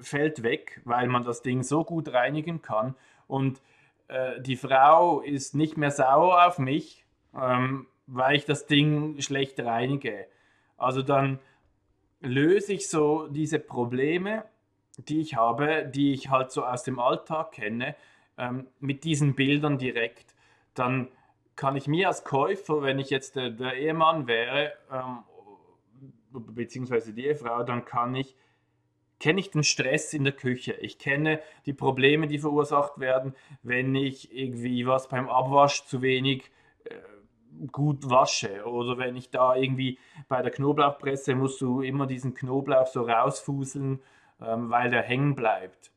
fällt 0.00 0.42
weg, 0.42 0.80
weil 0.84 1.08
man 1.08 1.24
das 1.24 1.42
Ding 1.42 1.62
so 1.62 1.84
gut 1.84 2.12
reinigen 2.12 2.62
kann. 2.62 2.94
Und 3.26 3.60
äh, 4.08 4.40
die 4.40 4.56
Frau 4.56 5.20
ist 5.20 5.54
nicht 5.54 5.76
mehr 5.76 5.90
sauer 5.90 6.46
auf 6.46 6.58
mich, 6.58 7.04
ähm, 7.38 7.86
weil 8.06 8.36
ich 8.36 8.46
das 8.46 8.66
Ding 8.66 9.20
schlecht 9.20 9.60
reinige. 9.60 10.26
Also 10.76 11.02
dann 11.02 11.40
löse 12.20 12.72
ich 12.72 12.88
so 12.88 13.28
diese 13.28 13.58
Probleme, 13.58 14.44
die 14.96 15.20
ich 15.20 15.36
habe, 15.36 15.86
die 15.86 16.12
ich 16.12 16.30
halt 16.30 16.50
so 16.50 16.64
aus 16.64 16.82
dem 16.82 16.98
Alltag 16.98 17.52
kenne, 17.52 17.94
ähm, 18.36 18.66
mit 18.80 19.04
diesen 19.04 19.34
Bildern 19.34 19.78
direkt. 19.78 20.34
Dann 20.74 21.08
kann 21.56 21.76
ich 21.76 21.86
mir 21.86 22.08
als 22.08 22.24
Käufer, 22.24 22.82
wenn 22.82 22.98
ich 22.98 23.10
jetzt 23.10 23.36
der, 23.36 23.50
der 23.50 23.74
Ehemann 23.74 24.26
wäre, 24.26 24.72
ähm, 24.92 25.18
beziehungsweise 26.30 27.12
die 27.12 27.26
Ehefrau, 27.26 27.62
dann 27.62 27.84
kann 27.84 28.14
ich 28.14 28.36
kenne 29.20 29.40
ich 29.40 29.50
den 29.50 29.64
Stress 29.64 30.14
in 30.14 30.24
der 30.24 30.32
Küche. 30.32 30.74
Ich 30.74 30.98
kenne 30.98 31.40
die 31.66 31.72
Probleme, 31.72 32.26
die 32.26 32.38
verursacht 32.38 33.00
werden, 33.00 33.34
wenn 33.62 33.94
ich 33.94 34.32
irgendwie 34.32 34.86
was 34.86 35.08
beim 35.08 35.28
Abwasch 35.28 35.84
zu 35.86 36.02
wenig 36.02 36.50
äh, 36.84 36.94
gut 37.72 38.08
wasche 38.08 38.64
oder 38.64 38.98
wenn 38.98 39.16
ich 39.16 39.30
da 39.30 39.54
irgendwie 39.54 39.98
bei 40.28 40.42
der 40.42 40.50
Knoblauchpresse 40.50 41.34
musst 41.34 41.60
du 41.60 41.80
immer 41.80 42.06
diesen 42.06 42.34
Knoblauch 42.34 42.86
so 42.86 43.02
rausfuseln, 43.02 44.00
ähm, 44.40 44.70
weil 44.70 44.90
der 44.90 45.02
hängen 45.02 45.34
bleibt. 45.34 45.90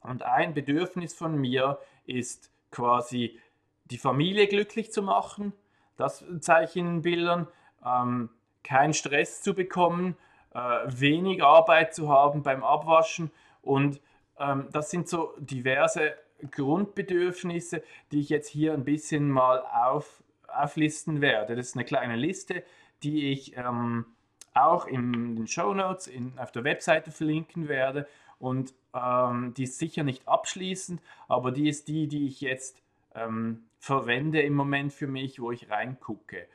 Und 0.00 0.22
ein 0.22 0.54
Bedürfnis 0.54 1.14
von 1.14 1.36
mir 1.36 1.78
ist 2.06 2.50
quasi 2.70 3.38
die 3.86 3.98
Familie 3.98 4.46
glücklich 4.46 4.92
zu 4.92 5.02
machen, 5.02 5.52
das 5.96 6.24
zeige 6.40 6.66
ich 6.66 6.76
in 6.76 7.02
Bildern, 7.02 7.48
ähm, 7.84 8.30
keinen 8.62 8.94
Stress 8.94 9.42
zu 9.42 9.54
bekommen, 9.54 10.16
äh, 10.54 10.58
wenig 10.86 11.42
Arbeit 11.42 11.94
zu 11.94 12.08
haben 12.08 12.42
beim 12.42 12.62
Abwaschen. 12.62 13.30
Und 13.62 14.00
ähm, 14.38 14.68
das 14.72 14.90
sind 14.90 15.08
so 15.08 15.34
diverse 15.38 16.14
Grundbedürfnisse, 16.50 17.82
die 18.12 18.20
ich 18.20 18.28
jetzt 18.28 18.48
hier 18.48 18.74
ein 18.74 18.84
bisschen 18.84 19.30
mal 19.30 19.60
auf, 19.60 20.22
auflisten 20.48 21.20
werde. 21.20 21.56
Das 21.56 21.68
ist 21.68 21.76
eine 21.76 21.84
kleine 21.84 22.16
Liste, 22.16 22.64
die 23.02 23.30
ich 23.32 23.56
ähm, 23.56 24.06
auch 24.54 24.86
in 24.86 25.36
den 25.36 25.46
Show 25.46 25.74
Notes 25.74 26.10
auf 26.36 26.52
der 26.52 26.64
Webseite 26.64 27.10
verlinken 27.10 27.68
werde. 27.68 28.06
Und 28.38 28.74
ähm, 28.94 29.54
die 29.54 29.64
ist 29.64 29.78
sicher 29.78 30.04
nicht 30.04 30.26
abschließend, 30.28 31.00
aber 31.26 31.52
die 31.52 31.68
ist 31.68 31.88
die, 31.88 32.08
die 32.08 32.26
ich 32.26 32.40
jetzt 32.40 32.82
ähm, 33.14 33.64
verwende 33.78 34.40
im 34.42 34.54
Moment 34.54 34.92
für 34.92 35.06
mich, 35.06 35.40
wo 35.40 35.50
ich 35.50 35.70
reingucke. 35.70 36.46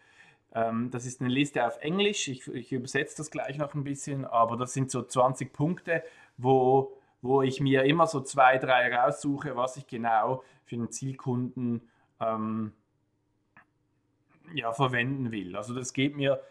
Ähm, 0.53 0.91
das 0.91 1.05
ist 1.05 1.21
eine 1.21 1.29
Liste 1.29 1.65
auf 1.65 1.77
Englisch. 1.81 2.27
Ich, 2.27 2.47
ich 2.47 2.71
übersetze 2.71 3.17
das 3.17 3.31
gleich 3.31 3.57
noch 3.57 3.73
ein 3.73 3.83
bisschen, 3.83 4.25
aber 4.25 4.57
das 4.57 4.73
sind 4.73 4.91
so 4.91 5.03
20 5.03 5.51
Punkte, 5.51 6.03
wo, 6.37 6.97
wo 7.21 7.41
ich 7.41 7.59
mir 7.59 7.83
immer 7.83 8.07
so 8.07 8.21
zwei, 8.21 8.57
drei 8.57 8.93
raussuche, 8.95 9.55
was 9.55 9.77
ich 9.77 9.87
genau 9.87 10.43
für 10.65 10.75
den 10.75 10.91
Zielkunden 10.91 11.89
ähm, 12.19 12.73
ja, 14.53 14.71
verwenden 14.73 15.31
will. 15.31 15.55
Also 15.55 15.73
das 15.73 15.93
geht 15.93 16.15
mir 16.15 16.41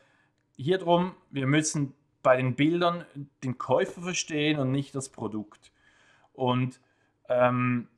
hier 0.56 0.78
darum, 0.78 1.14
wir 1.30 1.46
müssen 1.46 1.94
bei 2.22 2.36
den 2.36 2.54
Bildern 2.54 3.04
den 3.42 3.58
Käufer 3.58 4.02
verstehen 4.02 4.58
und 4.58 4.70
nicht 4.70 4.94
das 4.94 5.08
Produkt. 5.08 5.72
Und 6.34 6.80
ähm, 7.28 7.88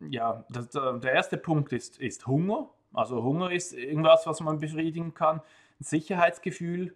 ja, 0.00 0.44
das, 0.48 0.70
der 0.70 1.12
erste 1.12 1.36
Punkt 1.36 1.72
ist, 1.72 1.98
ist 1.98 2.26
Hunger. 2.26 2.70
Also 2.92 3.22
Hunger 3.22 3.50
ist 3.50 3.74
irgendwas, 3.74 4.26
was 4.26 4.40
man 4.40 4.58
befriedigen 4.58 5.14
kann. 5.14 5.40
Ein 5.80 5.84
Sicherheitsgefühl, 5.84 6.94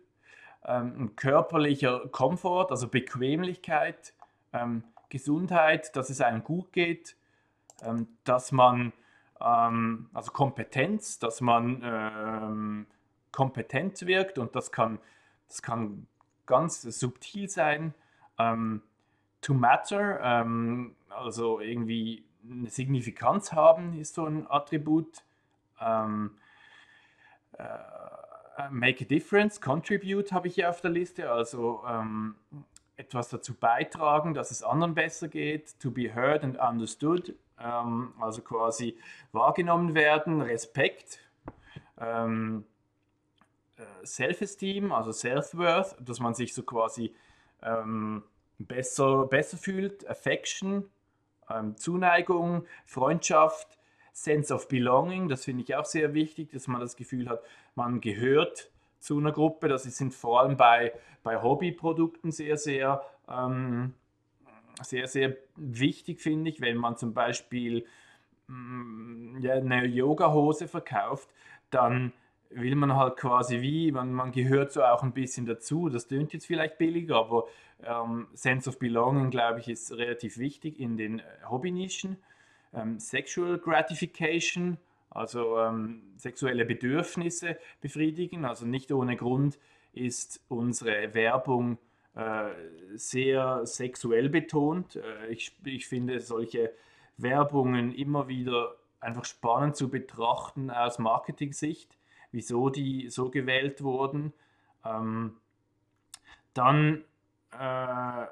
ähm, 0.64 0.95
ein 0.99 1.16
körperlicher 1.16 2.09
Komfort, 2.09 2.71
also 2.71 2.88
Bequemlichkeit, 2.88 4.14
ähm, 4.52 4.85
Gesundheit, 5.09 5.95
dass 5.97 6.11
es 6.11 6.21
einem 6.21 6.42
gut 6.42 6.73
geht, 6.73 7.16
ähm, 7.83 8.09
dass 8.25 8.52
man, 8.52 8.92
ähm, 9.44 10.08
also 10.12 10.30
Kompetenz, 10.32 11.18
dass 11.18 11.40
man 11.40 11.82
ähm, 11.84 12.87
kompetent 13.30 14.06
wirkt 14.06 14.38
und 14.38 14.54
das 14.54 14.72
kann, 14.72 14.99
das 15.49 15.62
kann 15.62 16.06
ganz 16.46 16.82
subtil 16.82 17.49
sein. 17.49 17.94
Ähm, 18.38 18.82
to 19.40 19.54
matter, 19.54 20.44
also 21.08 21.58
irgendwie 21.58 22.25
eine 22.49 22.70
Signifikanz 22.70 23.52
haben, 23.52 23.99
ist 23.99 24.14
so 24.14 24.25
ein 24.25 24.46
Attribut. 24.49 25.25
Ähm, 25.80 26.37
äh, 27.58 28.70
make 28.70 29.04
a 29.04 29.06
difference, 29.06 29.61
contribute 29.61 30.32
habe 30.32 30.49
ich 30.49 30.54
hier 30.54 30.70
auf 30.70 30.80
der 30.80 30.90
Liste, 30.90 31.30
also 31.30 31.82
ähm, 31.88 32.34
etwas 32.96 33.28
dazu 33.28 33.54
beitragen, 33.54 34.34
dass 34.34 34.50
es 34.50 34.62
anderen 34.62 34.94
besser 34.94 35.28
geht, 35.28 35.78
to 35.80 35.90
be 35.90 36.14
heard 36.14 36.44
and 36.44 36.58
understood, 36.58 37.34
ähm, 37.64 38.12
also 38.21 38.42
quasi 38.42 38.97
wahrgenommen 39.33 39.95
werden, 39.95 40.40
Respekt, 40.40 41.21
ähm, 42.00 42.64
äh, 43.76 44.07
Self-Esteem, 44.07 44.92
also 44.92 45.12
Self-Worth, 45.12 45.97
dass 46.00 46.21
man 46.21 46.35
sich 46.35 46.54
so 46.54 46.62
quasi 46.62 47.14
ähm, 47.62 48.23
besser, 48.59 49.26
besser 49.26 49.57
fühlt, 49.57 50.09
Affection, 50.09 50.90
ähm, 51.50 51.76
Zuneigung, 51.76 52.66
Freundschaft, 52.87 53.78
Sense 54.12 54.52
of 54.52 54.69
Belonging, 54.69 55.28
das 55.28 55.45
finde 55.45 55.64
ich 55.64 55.75
auch 55.75 55.87
sehr 55.87 56.12
wichtig, 56.14 56.50
dass 56.50 56.69
man 56.69 56.81
das 56.81 56.97
Gefühl 56.97 57.28
hat, 57.28 57.42
man 57.75 58.00
gehört 58.00 58.71
zu 59.00 59.19
einer 59.19 59.33
Gruppe. 59.33 59.69
Das 59.69 59.85
sind 59.85 60.14
vor 60.14 60.40
allem 60.40 60.57
bei, 60.57 60.92
bei 61.23 61.42
Hobbyprodukten 61.42 62.31
sehr, 62.31 62.57
sehr, 62.57 63.02
ähm, 63.28 63.95
sehr, 64.84 65.08
sehr 65.08 65.36
wichtig, 65.56 66.20
finde 66.20 66.50
ich, 66.50 66.60
wenn 66.60 66.76
man 66.76 66.96
zum 66.96 67.14
Beispiel 67.14 67.86
mm, 68.48 69.38
ja, 69.40 69.54
eine 69.54 69.86
Yoga-Hose 69.86 70.68
verkauft, 70.68 71.28
dann 71.70 72.12
will 72.50 72.74
man 72.74 72.94
halt 72.94 73.16
quasi 73.16 73.60
wie, 73.62 73.92
man, 73.92 74.12
man 74.12 74.32
gehört 74.32 74.72
so 74.72 74.82
auch 74.84 75.02
ein 75.02 75.12
bisschen 75.12 75.46
dazu. 75.46 75.88
Das 75.88 76.06
tönt 76.06 76.32
jetzt 76.32 76.46
vielleicht 76.46 76.78
billig, 76.78 77.10
aber 77.10 77.46
ähm, 77.82 78.28
Sense 78.34 78.68
of 78.68 78.78
Belonging, 78.78 79.30
glaube 79.30 79.60
ich, 79.60 79.68
ist 79.68 79.92
relativ 79.96 80.38
wichtig 80.38 80.78
in 80.78 80.96
den 80.96 81.20
äh, 81.20 81.22
Hobbynischen 81.48 82.18
ähm, 82.74 82.98
Sexual 82.98 83.58
Gratification, 83.58 84.78
also 85.10 85.58
ähm, 85.58 86.02
sexuelle 86.16 86.64
Bedürfnisse 86.64 87.58
befriedigen. 87.80 88.44
Also 88.44 88.66
nicht 88.66 88.92
ohne 88.92 89.16
Grund 89.16 89.58
ist 89.92 90.42
unsere 90.48 91.14
Werbung 91.14 91.78
sehr 92.95 93.66
sexuell 93.66 94.28
betont. 94.28 94.97
Äh, 94.97 95.28
ich, 95.28 95.57
ich 95.64 95.87
finde 95.87 96.21
solche 96.21 96.73
Werbungen 97.16 97.92
immer 97.92 98.28
wieder 98.28 98.76
einfach 99.00 99.25
spannend 99.25 99.76
zu 99.76 99.90
betrachten 99.90 100.71
aus 100.71 100.99
Marketing-Sicht, 100.99 101.97
wieso 102.31 102.71
die 102.71 103.11
so 103.11 103.31
gewählt 103.31 103.83
wurden. 103.83 104.33
Ähm, 104.85 105.37
dann 106.54 107.04
äh, 107.59 108.26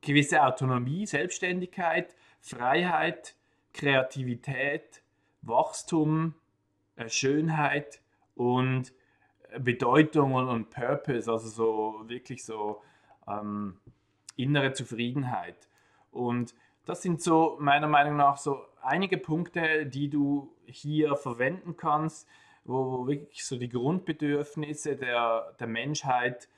gewisse 0.00 0.42
Autonomie, 0.42 1.06
Selbstständigkeit, 1.06 2.14
Freiheit, 2.40 3.34
Kreativität, 3.72 5.02
Wachstum, 5.42 6.34
äh, 6.96 7.08
Schönheit 7.08 8.00
und 8.34 8.92
äh, 9.50 9.60
Bedeutung 9.60 10.34
und, 10.34 10.70
Purpose, 10.70 11.30
also 11.30 11.48
so 11.48 12.08
wirklich 12.08 12.44
so 12.44 12.82
ähm, 13.26 13.78
innere 14.36 14.72
Zufriedenheit. 14.72 15.68
Und 16.10 16.54
das 16.86 17.02
sind 17.02 17.22
so 17.22 17.56
meiner 17.60 17.88
Meinung 17.88 18.16
nach 18.16 18.36
so 18.36 18.60
einige 18.82 19.18
Punkte, 19.18 19.86
die 19.86 20.08
du 20.08 20.52
hier 20.66 21.16
verwenden 21.16 21.76
kannst, 21.76 22.28
wo 22.64 23.06
wirklich 23.06 23.44
so 23.44 23.56
die 23.56 23.68
Grundbedürfnisse 23.68 24.96
der, 24.96 25.54
der 25.58 25.66
Menschheit 25.66 26.48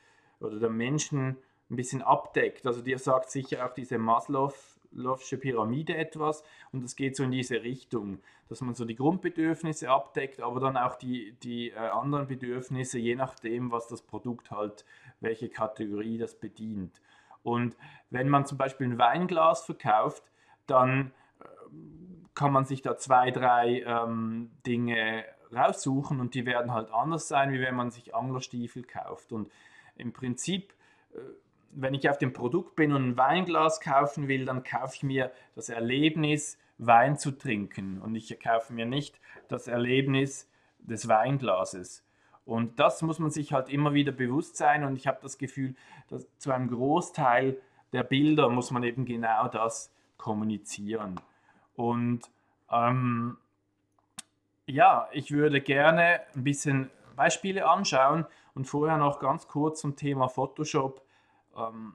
oder 0.40 0.59
der 0.59 0.71
Menschen 0.71 1.37
ein 1.71 1.76
bisschen 1.76 2.02
abdeckt. 2.02 2.66
Also 2.66 2.83
dir 2.83 2.99
sagt 2.99 3.31
sicher 3.31 3.66
auch 3.66 3.75
diese 3.75 3.97
Maslow'sche 3.97 5.38
Pyramide 5.38 5.97
etwas 5.97 6.45
und 6.73 6.85
es 6.85 6.97
geht 6.97 7.16
so 7.16 7.25
in 7.25 7.31
diese 7.31 7.62
Richtung, 7.62 8.21
dass 8.49 8.61
man 8.61 8.75
so 8.75 8.85
die 8.85 8.97
Grundbedürfnisse 8.97 9.90
abdeckt, 9.90 10.40
aber 10.40 10.61
dann 10.61 10.76
auch 10.76 10.97
die, 10.97 11.33
die 11.42 11.71
äh, 11.71 11.76
anderen 11.76 12.26
Bedürfnisse, 12.26 12.99
je 12.99 13.14
nachdem, 13.14 13.71
was 13.71 13.88
das 13.88 14.02
Produkt 14.02 14.50
halt, 14.50 14.85
welche 15.23 15.49
Kategorie 15.49 16.19
das 16.19 16.38
bedient. 16.38 17.00
Und 17.43 17.76
wenn 18.11 18.29
man 18.29 18.47
zum 18.47 18.59
Beispiel 18.59 18.87
ein 18.87 18.99
Weinglas 18.99 19.64
verkauft, 19.64 20.31
dann 20.67 21.12
äh, 21.41 21.45
kann 22.35 22.52
man 22.52 22.64
sich 22.64 22.83
da 22.83 22.97
zwei, 22.97 23.31
drei 23.31 23.83
ähm, 23.83 24.50
Dinge 24.67 25.25
raussuchen 25.52 26.21
und 26.21 26.35
die 26.35 26.47
werden 26.47 26.73
halt 26.73 26.91
anders 26.93 27.29
sein, 27.29 27.52
wie 27.52 27.61
wenn 27.61 27.75
man 27.75 27.91
sich 27.91 28.14
Anglerstiefel 28.14 28.85
kauft. 28.85 29.33
Und 29.33 29.50
im 29.97 30.12
Prinzip, 30.12 30.73
äh, 31.14 31.19
wenn 31.73 31.95
ich 31.95 32.09
auf 32.09 32.19
dem 32.19 32.33
Produkt 32.33 32.76
bin 32.76 32.93
und 32.93 33.11
ein 33.11 33.17
Weinglas 33.17 33.81
kaufen 33.81 34.29
will, 34.29 34.45
dann 34.45 34.62
kaufe 34.62 34.97
ich 34.97 35.02
mir 35.02 35.33
das 35.55 35.69
Erlebnis, 35.69 36.59
Wein 36.79 37.17
zu 37.17 37.33
trinken. 37.33 38.00
Und 38.00 38.14
ich 38.14 38.38
kaufe 38.41 38.73
mir 38.73 38.87
nicht 38.87 39.19
das 39.49 39.69
Erlebnis 39.69 40.49
des 40.79 41.09
Weinglases. 41.09 42.05
Und 42.44 42.80
das 42.80 43.02
muss 43.02 43.18
man 43.18 43.30
sich 43.30 43.52
halt 43.52 43.68
immer 43.68 43.94
wieder 43.94 44.12
bewusst 44.12 44.56
sein. 44.56 44.84
Und 44.84 44.96
ich 44.96 45.06
habe 45.06 45.18
das 45.22 45.38
Gefühl, 45.38 45.75
dass 46.08 46.26
zu 46.38 46.50
einem 46.50 46.68
Großteil 46.68 47.56
der 47.92 48.02
Bilder 48.02 48.49
muss 48.49 48.70
man 48.70 48.82
eben 48.82 49.04
genau 49.04 49.49
das 49.49 49.92
kommunizieren. 50.16 51.20
Und 51.76 52.22
ähm, 52.70 53.37
ja, 54.66 55.08
ich 55.12 55.30
würde 55.30 55.61
gerne 55.61 56.20
ein 56.34 56.44
bisschen 56.44 56.90
Beispiele 57.16 57.68
anschauen 57.68 58.26
und 58.54 58.66
vorher 58.66 58.96
noch 58.96 59.20
ganz 59.20 59.46
kurz 59.49 59.80
zum 59.80 59.96
Thema 59.96 60.28
Photoshop 60.28 61.02
ähm, 61.56 61.94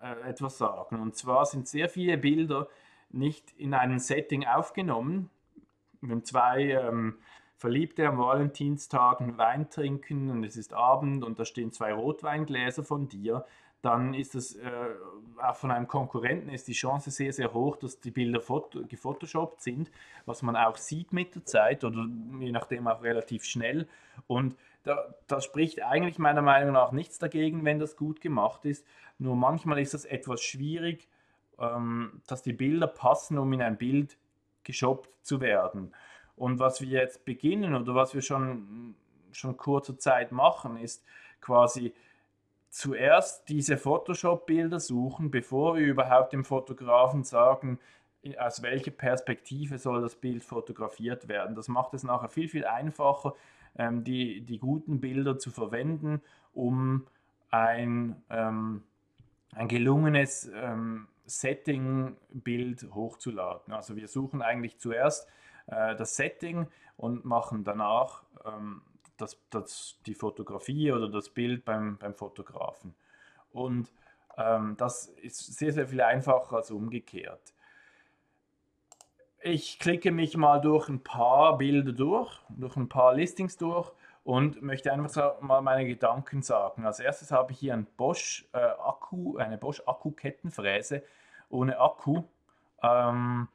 äh, 0.00 0.28
etwas 0.28 0.58
sagen. 0.58 1.00
Und 1.00 1.16
zwar 1.16 1.46
sind 1.46 1.68
sehr 1.68 1.88
viele 1.88 2.18
Bilder 2.18 2.68
nicht 3.10 3.52
in 3.56 3.74
einem 3.74 3.98
Setting 3.98 4.46
aufgenommen. 4.46 5.30
Wenn 6.00 6.24
zwei 6.24 6.70
ähm, 6.70 7.18
Verliebte 7.56 8.06
am 8.06 8.18
Valentinstag 8.18 9.20
einen 9.20 9.38
Wein 9.38 9.70
trinken 9.70 10.30
und 10.30 10.44
es 10.44 10.56
ist 10.56 10.74
Abend 10.74 11.24
und 11.24 11.38
da 11.38 11.44
stehen 11.44 11.72
zwei 11.72 11.92
Rotweingläser 11.92 12.84
von 12.84 13.08
dir, 13.08 13.46
dann 13.82 14.14
ist 14.14 14.34
es 14.34 14.56
äh, 14.56 14.94
auch 15.38 15.56
von 15.56 15.70
einem 15.70 15.86
Konkurrenten 15.86 16.48
ist 16.50 16.66
die 16.66 16.72
Chance 16.72 17.10
sehr, 17.10 17.32
sehr 17.32 17.54
hoch, 17.54 17.76
dass 17.76 18.00
die 18.00 18.10
Bilder 18.10 18.40
foto 18.40 18.82
gefotoshoppt 18.86 19.62
sind, 19.62 19.90
was 20.24 20.42
man 20.42 20.56
auch 20.56 20.76
sieht 20.76 21.12
mit 21.12 21.34
der 21.34 21.44
Zeit 21.44 21.84
oder 21.84 22.06
je 22.40 22.50
nachdem 22.50 22.88
auch 22.88 23.02
relativ 23.02 23.44
schnell. 23.44 23.86
Und 24.26 24.56
da, 24.82 25.14
da 25.26 25.40
spricht 25.40 25.82
eigentlich 25.82 26.18
meiner 26.18 26.42
Meinung 26.42 26.72
nach 26.72 26.92
nichts 26.92 27.18
dagegen, 27.18 27.64
wenn 27.64 27.78
das 27.78 27.96
gut 27.96 28.20
gemacht 28.20 28.64
ist. 28.64 28.86
Nur 29.18 29.36
manchmal 29.36 29.78
ist 29.78 29.94
es 29.94 30.04
etwas 30.04 30.42
schwierig, 30.42 31.08
ähm, 31.58 32.22
dass 32.26 32.42
die 32.42 32.52
Bilder 32.52 32.86
passen, 32.86 33.38
um 33.38 33.52
in 33.52 33.62
ein 33.62 33.78
Bild 33.78 34.16
geshoppt 34.64 35.10
zu 35.22 35.40
werden. 35.40 35.94
Und 36.36 36.58
was 36.58 36.80
wir 36.80 36.88
jetzt 36.88 37.24
beginnen 37.24 37.74
oder 37.74 37.94
was 37.94 38.14
wir 38.14 38.22
schon, 38.22 38.94
schon 39.32 39.56
kurze 39.56 39.96
Zeit 39.96 40.32
machen, 40.32 40.76
ist 40.76 41.04
quasi 41.40 41.94
zuerst 42.68 43.48
diese 43.48 43.78
Photoshop-Bilder 43.78 44.80
suchen, 44.80 45.30
bevor 45.30 45.76
wir 45.76 45.86
überhaupt 45.86 46.32
dem 46.32 46.44
Fotografen 46.44 47.24
sagen, 47.24 47.78
aus 48.38 48.62
welcher 48.62 48.90
Perspektive 48.90 49.78
soll 49.78 50.02
das 50.02 50.16
Bild 50.16 50.44
fotografiert 50.44 51.28
werden. 51.28 51.54
Das 51.54 51.68
macht 51.68 51.94
es 51.94 52.02
nachher 52.02 52.28
viel, 52.28 52.48
viel 52.48 52.66
einfacher, 52.66 53.34
ähm, 53.78 54.04
die, 54.04 54.40
die 54.40 54.58
guten 54.58 55.00
Bilder 55.00 55.38
zu 55.38 55.50
verwenden, 55.50 56.20
um 56.52 57.06
ein, 57.50 58.22
ähm, 58.30 58.82
ein 59.54 59.68
gelungenes 59.68 60.50
ähm, 60.54 61.08
Setting-Bild 61.26 62.88
hochzuladen. 62.94 63.72
Also 63.72 63.96
wir 63.96 64.08
suchen 64.08 64.42
eigentlich 64.42 64.78
zuerst 64.78 65.28
äh, 65.66 65.96
das 65.96 66.16
Setting 66.16 66.68
und 66.96 67.24
machen 67.24 67.64
danach 67.64 68.22
ähm, 68.44 68.82
das, 69.16 69.38
das, 69.50 69.98
die 70.06 70.14
Fotografie 70.14 70.92
oder 70.92 71.08
das 71.08 71.28
Bild 71.30 71.64
beim, 71.64 71.96
beim 71.98 72.14
Fotografen. 72.14 72.94
Und 73.52 73.92
ähm, 74.36 74.76
das 74.76 75.06
ist 75.06 75.56
sehr, 75.58 75.72
sehr 75.72 75.88
viel 75.88 76.00
einfacher 76.00 76.56
als 76.56 76.70
umgekehrt. 76.70 77.54
Ich 79.40 79.78
klicke 79.78 80.10
mich 80.10 80.36
mal 80.36 80.60
durch 80.60 80.88
ein 80.88 81.02
paar 81.02 81.56
Bilder 81.56 81.92
durch, 81.92 82.40
durch 82.48 82.76
ein 82.76 82.88
paar 82.88 83.14
Listings 83.14 83.56
durch 83.56 83.92
und 84.24 84.60
möchte 84.60 84.92
einfach 84.92 85.40
mal 85.40 85.60
meine 85.62 85.86
Gedanken 85.86 86.42
sagen. 86.42 86.84
Als 86.84 86.98
erstes 86.98 87.30
habe 87.30 87.52
ich 87.52 87.58
hier 87.60 87.74
ein 87.74 87.86
Bosch 87.96 88.48
äh, 88.52 88.58
Akku, 88.58 89.36
eine 89.36 89.56
Bosch 89.56 89.82
Akku-Kettenfräse 89.86 91.04
ohne 91.48 91.78
Akku. 91.78 92.24
Ähm, 92.82 93.48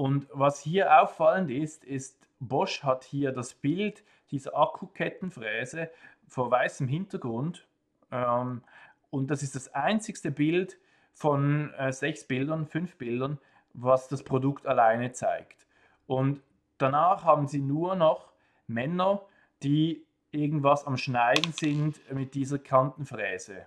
und 0.00 0.28
was 0.32 0.58
hier 0.62 0.98
auffallend 0.98 1.50
ist, 1.50 1.84
ist, 1.84 2.26
Bosch 2.38 2.82
hat 2.82 3.04
hier 3.04 3.32
das 3.32 3.52
Bild 3.52 4.02
dieser 4.30 4.56
Akkukettenfräse 4.56 5.90
vor 6.26 6.50
weißem 6.50 6.88
Hintergrund. 6.88 7.68
Ähm, 8.10 8.62
und 9.10 9.30
das 9.30 9.42
ist 9.42 9.56
das 9.56 9.74
einzigste 9.74 10.30
Bild 10.30 10.78
von 11.12 11.74
äh, 11.74 11.92
sechs 11.92 12.24
Bildern, 12.24 12.66
fünf 12.66 12.96
Bildern, 12.96 13.38
was 13.74 14.08
das 14.08 14.22
Produkt 14.22 14.66
alleine 14.66 15.12
zeigt. 15.12 15.66
Und 16.06 16.40
danach 16.78 17.24
haben 17.24 17.46
sie 17.46 17.60
nur 17.60 17.94
noch 17.94 18.32
Männer, 18.68 19.20
die 19.62 20.06
irgendwas 20.30 20.86
am 20.86 20.96
Schneiden 20.96 21.52
sind 21.52 22.00
mit 22.10 22.32
dieser 22.32 22.58
Kantenfräse. 22.58 23.66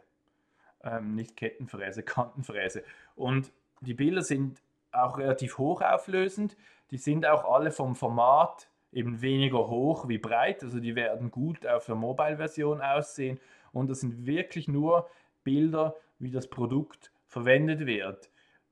Ähm, 0.83 1.13
nicht 1.13 1.37
Kettenfräse, 1.37 2.01
Kantenfräse. 2.03 2.83
Und 3.15 3.51
die 3.81 3.93
Bilder 3.93 4.23
sind 4.23 4.63
auch 4.93 5.17
relativ 5.17 5.57
hochauflösend. 5.57 6.55
Die 6.91 6.97
sind 6.97 7.25
auch 7.25 7.51
alle 7.51 7.71
vom 7.71 7.95
Format 7.95 8.69
eben 8.91 9.21
weniger 9.21 9.67
hoch 9.67 10.07
wie 10.07 10.17
breit. 10.17 10.63
Also 10.63 10.79
die 10.79 10.95
werden 10.95 11.31
gut 11.31 11.65
auf 11.65 11.85
der 11.85 11.95
Mobile-Version 11.95 12.81
aussehen. 12.81 13.39
Und 13.71 13.89
das 13.89 14.01
sind 14.01 14.25
wirklich 14.25 14.67
nur 14.67 15.09
Bilder, 15.43 15.95
wie 16.19 16.31
das 16.31 16.47
Produkt 16.47 17.11
verwendet 17.27 17.85
wird. 17.85 18.29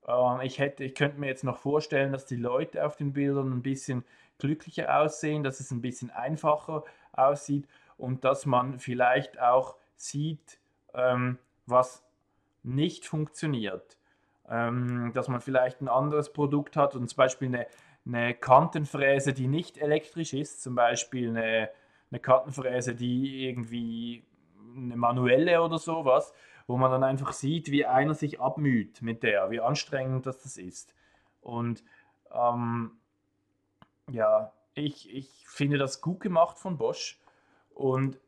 Ähm, 0.08 0.42
ich, 0.42 0.60
hätte, 0.60 0.84
ich 0.84 0.96
könnte 0.96 1.20
mir 1.20 1.28
jetzt 1.28 1.44
noch 1.44 1.58
vorstellen, 1.58 2.12
dass 2.12 2.26
die 2.26 2.36
Leute 2.36 2.86
auf 2.86 2.96
den 2.96 3.14
Bildern 3.14 3.52
ein 3.52 3.64
bisschen 3.64 4.06
glücklicher 4.38 5.00
aussehen, 5.00 5.44
dass 5.44 5.60
es 5.60 5.72
ein 5.72 5.82
bisschen 5.82 6.10
einfacher 6.10 6.84
aussieht 7.14 7.68
und 7.98 8.24
dass 8.24 8.46
man 8.46 8.80
vielleicht 8.80 9.40
auch 9.40 9.76
sieht, 9.96 10.60
ähm, 10.94 11.38
was 11.66 12.04
nicht 12.64 13.06
funktioniert. 13.06 13.98
Ähm, 14.52 15.12
dass 15.14 15.30
man 15.30 15.40
vielleicht 15.40 15.82
ein 15.82 15.88
anderes 15.88 16.34
Produkt 16.34 16.76
hat 16.76 16.96
und 16.96 17.08
zum 17.08 17.16
Beispiel 17.16 17.48
eine 17.48 17.68
eine 18.06 18.34
Kantenfräse, 18.34 19.34
die 19.34 19.48
nicht 19.48 19.78
elektrisch 19.78 20.34
ist, 20.34 20.62
zum 20.62 20.76
Beispiel 20.76 21.30
eine, 21.30 21.70
eine 22.10 22.20
Kantenfräse, 22.20 22.96
die 22.96 23.48
irgendwie 23.48 24.26
eine 24.76 24.96
manuelle 24.96 25.62
oder 25.62 25.78
sowas, 25.78 26.34
wo 26.68 26.78
man 26.78 26.92
dann 26.92 27.04
einfach 27.04 27.34
sieht, 27.34 27.70
wie 27.72 27.86
einer 27.86 28.14
sich 28.14 28.40
abmüht 28.40 29.02
mit 29.02 29.24
der, 29.24 29.52
wie 29.52 29.60
anstrengend 29.60 30.26
das, 30.26 30.42
das 30.42 30.58
ist. 30.58 30.96
Und 31.42 31.84
ähm, 32.32 32.92
ja, 34.10 34.52
ich, 34.74 35.14
ich 35.14 35.30
finde 35.48 35.78
das 35.78 36.02
gut 36.02 36.22
gemacht 36.22 36.58
von 36.58 36.78
Bosch 36.78 37.20
und 37.74 38.20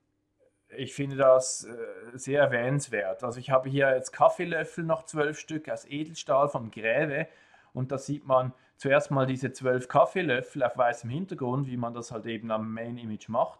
ich 0.78 0.94
finde 0.94 1.16
das 1.16 1.66
äh, 1.66 2.18
sehr 2.18 2.42
erwähnenswert. 2.42 3.24
Also 3.24 3.40
ich 3.40 3.50
habe 3.50 3.70
hier 3.70 3.94
jetzt 3.96 4.12
Kaffeelöffel 4.12 4.84
noch 4.84 5.06
zwölf 5.06 5.40
Stück 5.40 5.70
aus 5.70 5.86
Edelstahl 5.86 6.50
von 6.50 6.72
Gräve 6.72 7.28
und 7.74 7.92
da 7.92 7.98
sieht 7.98 8.26
man 8.26 8.54
zuerst 8.78 9.12
mal 9.12 9.26
diese 9.26 9.52
zwölf 9.52 9.88
Kaffeelöffel 9.88 10.64
auf 10.64 10.78
weißem 10.78 11.10
Hintergrund, 11.10 11.68
wie 11.68 11.78
man 11.78 11.94
das 11.94 12.12
halt 12.12 12.26
eben 12.26 12.52
am 12.52 12.74
Main 12.74 12.98
Image 12.98 13.30
macht. 13.30 13.60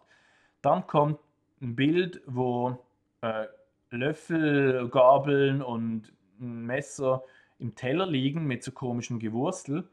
Dann 0.62 0.86
kommt 0.86 1.18
ein 1.60 1.76
Bild, 1.76 2.22
wo 2.26 2.78
äh, 3.20 3.46
Löffel, 3.90 4.88
Gabeln 4.88 5.62
und 5.62 6.12
ein 6.40 6.66
Messer 6.66 7.22
im 7.58 7.74
Teller 7.74 8.06
liegen 8.06 8.44
mit 8.44 8.62
so 8.62 8.72
komischem 8.72 9.18
Gewurstel. 9.18 9.88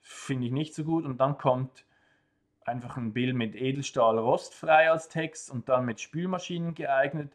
Finde 0.00 0.46
ich 0.46 0.52
nicht 0.52 0.74
so 0.74 0.84
gut. 0.84 1.04
Und 1.04 1.18
dann 1.18 1.38
kommt 1.38 1.84
einfach 2.68 2.96
ein 2.96 3.12
Bild 3.12 3.34
mit 3.34 3.54
Edelstahl 3.54 4.18
rostfrei 4.18 4.90
als 4.90 5.08
Text 5.08 5.50
und 5.50 5.68
dann 5.68 5.84
mit 5.84 6.00
Spülmaschinen 6.00 6.74
geeignet 6.74 7.32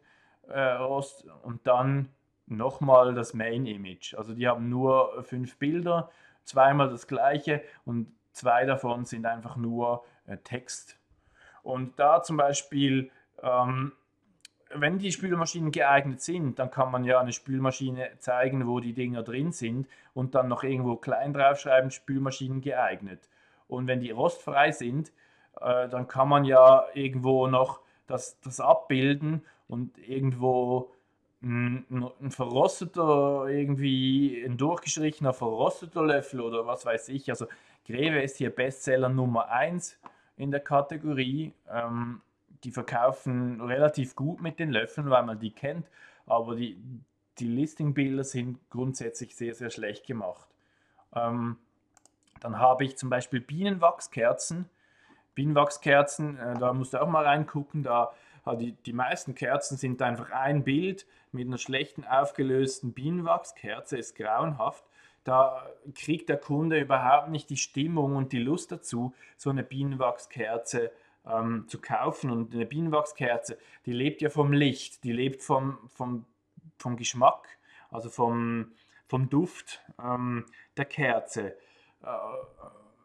äh, 0.48 0.60
Rost 0.60 1.26
und 1.43 1.65
dann 1.67 2.10
nochmal 2.46 3.13
das 3.13 3.34
Main 3.34 3.65
Image. 3.65 4.13
Also 4.15 4.34
die 4.34 4.48
haben 4.48 4.69
nur 4.69 5.24
fünf 5.24 5.58
Bilder 5.58 6.10
zweimal 6.43 6.89
das 6.89 7.08
gleiche 7.08 7.63
und 7.86 8.13
zwei 8.32 8.65
davon 8.65 9.06
sind 9.06 9.26
einfach 9.26 9.56
nur 9.56 10.04
äh, 10.28 10.38
Text. 10.38 10.98
Und 11.62 11.98
da 12.00 12.22
zum 12.22 12.38
Beispiel 12.38 13.10
ähm, 13.41 13.93
wenn 14.76 14.98
die 14.98 15.12
Spülmaschinen 15.12 15.72
geeignet 15.72 16.22
sind, 16.22 16.60
dann 16.60 16.72
kann 16.72 16.91
man 16.91 17.04
ja 17.04 17.19
eine 17.19 17.34
Spülmaschine 17.34 18.12
zeigen, 18.19 18.67
wo 18.67 18.80
die 18.80 18.93
Dinger 18.93 19.24
drin 19.24 19.52
sind 19.52 19.88
und 20.13 20.36
dann 20.36 20.48
noch 20.48 20.63
irgendwo 20.63 20.96
klein 20.96 21.34
draufschreiben, 21.34 21.91
Spülmaschinen 21.91 22.62
geeignet. 22.62 23.30
Und 23.67 23.88
wenn 23.88 24.00
die 24.00 24.12
rostfrei 24.12 24.72
sind, 24.72 25.12
äh, 25.63 25.89
dann 25.89 26.08
kann 26.08 26.28
man 26.28 26.45
ja 26.45 26.86
irgendwo 26.93 27.47
noch 27.47 27.80
das, 28.08 28.39
das 28.41 28.60
abbilden 28.60 29.43
und 29.67 29.97
irgendwo 29.97 30.91
ein, 31.41 31.86
ein 32.21 32.32
verrosteter, 32.32 33.47
irgendwie 33.47 34.43
ein 34.45 34.58
durchgestrichener 34.58 35.34
verrosteter 35.34 36.04
Löffel 36.04 36.41
oder 36.41 36.65
was 36.65 36.86
weiß 36.86 37.10
ich. 37.10 37.30
Also 37.30 37.47
Greve 37.86 38.21
ist 38.21 38.38
hier 38.38 38.49
Bestseller 38.49 39.10
Nummer 39.10 39.49
1 39.49 39.99
in 40.38 40.52
der 40.52 40.62
Kategorie. 40.62 41.54
Ähm, 41.69 42.21
die 42.63 42.71
verkaufen 42.71 43.60
relativ 43.62 44.15
gut 44.15 44.41
mit 44.41 44.60
den 44.60 44.71
Löffeln, 44.71 45.10
weil 45.10 45.23
man 45.23 45.39
die 45.39 45.52
kennt, 45.52 45.86
aber 46.26 46.56
die, 46.56 46.78
die 47.39 47.47
Listingbilder 47.47 48.23
sind 48.23 48.58
grundsätzlich 48.69 49.36
sehr, 49.36 49.54
sehr 49.54 49.69
schlecht 49.69 50.08
gemacht. 50.08 50.47
Ähm, 51.13 51.58
dann 52.39 52.60
habe 52.60 52.86
ich 52.86 52.97
zum 52.97 53.10
Beispiel 53.10 53.41
Bienenwachskerzen. 53.41 54.69
Bienenwachskerzen, 55.36 56.38
äh, 56.38 56.58
da 56.60 56.74
musst 56.74 56.93
du 56.93 57.02
auch 57.02 57.08
mal 57.08 57.26
reingucken, 57.26 57.84
da 57.84 58.13
die, 58.52 58.74
die 58.74 58.93
meisten 58.93 59.36
Kerzen 59.36 59.78
sind 59.78 60.02
einfach 60.02 60.32
ein 60.32 60.63
Bild 60.63 61.06
mit 61.32 61.48
einer 61.48 61.58
schlechten 61.58 62.04
aufgelösten 62.04 62.93
Bienenwachskerze, 62.93 63.98
ist 63.98 64.15
grauenhaft. 64.15 64.84
Da 65.24 65.69
kriegt 65.96 66.28
der 66.28 66.38
Kunde 66.38 66.80
überhaupt 66.80 67.30
nicht 67.30 67.50
die 67.50 67.58
Stimmung 67.58 68.17
und 68.17 68.34
die 68.34 68.39
Lust 68.39 68.72
dazu, 68.72 69.13
so 69.38 69.50
eine 69.50 69.63
Bienenwachskerze 69.63 70.91
ähm, 71.26 71.65
zu 71.67 71.80
kaufen. 71.80 72.30
Und 72.30 72.54
eine 72.54 72.65
Bienenwachskerze, 72.65 73.58
die 73.86 73.93
lebt 73.93 74.22
ja 74.22 74.30
vom 74.30 74.52
Licht, 74.52 75.04
die 75.06 75.13
lebt 75.13 75.41
vom, 75.41 75.78
vom, 75.88 76.26
vom 76.78 76.98
Geschmack, 76.98 77.48
also 77.89 78.10
vom, 78.10 78.74
vom 79.08 79.30
Duft 79.30 79.82
ähm, 80.04 80.46
der 80.76 80.86
Kerze. 80.86 81.56
Äh, 82.04 82.08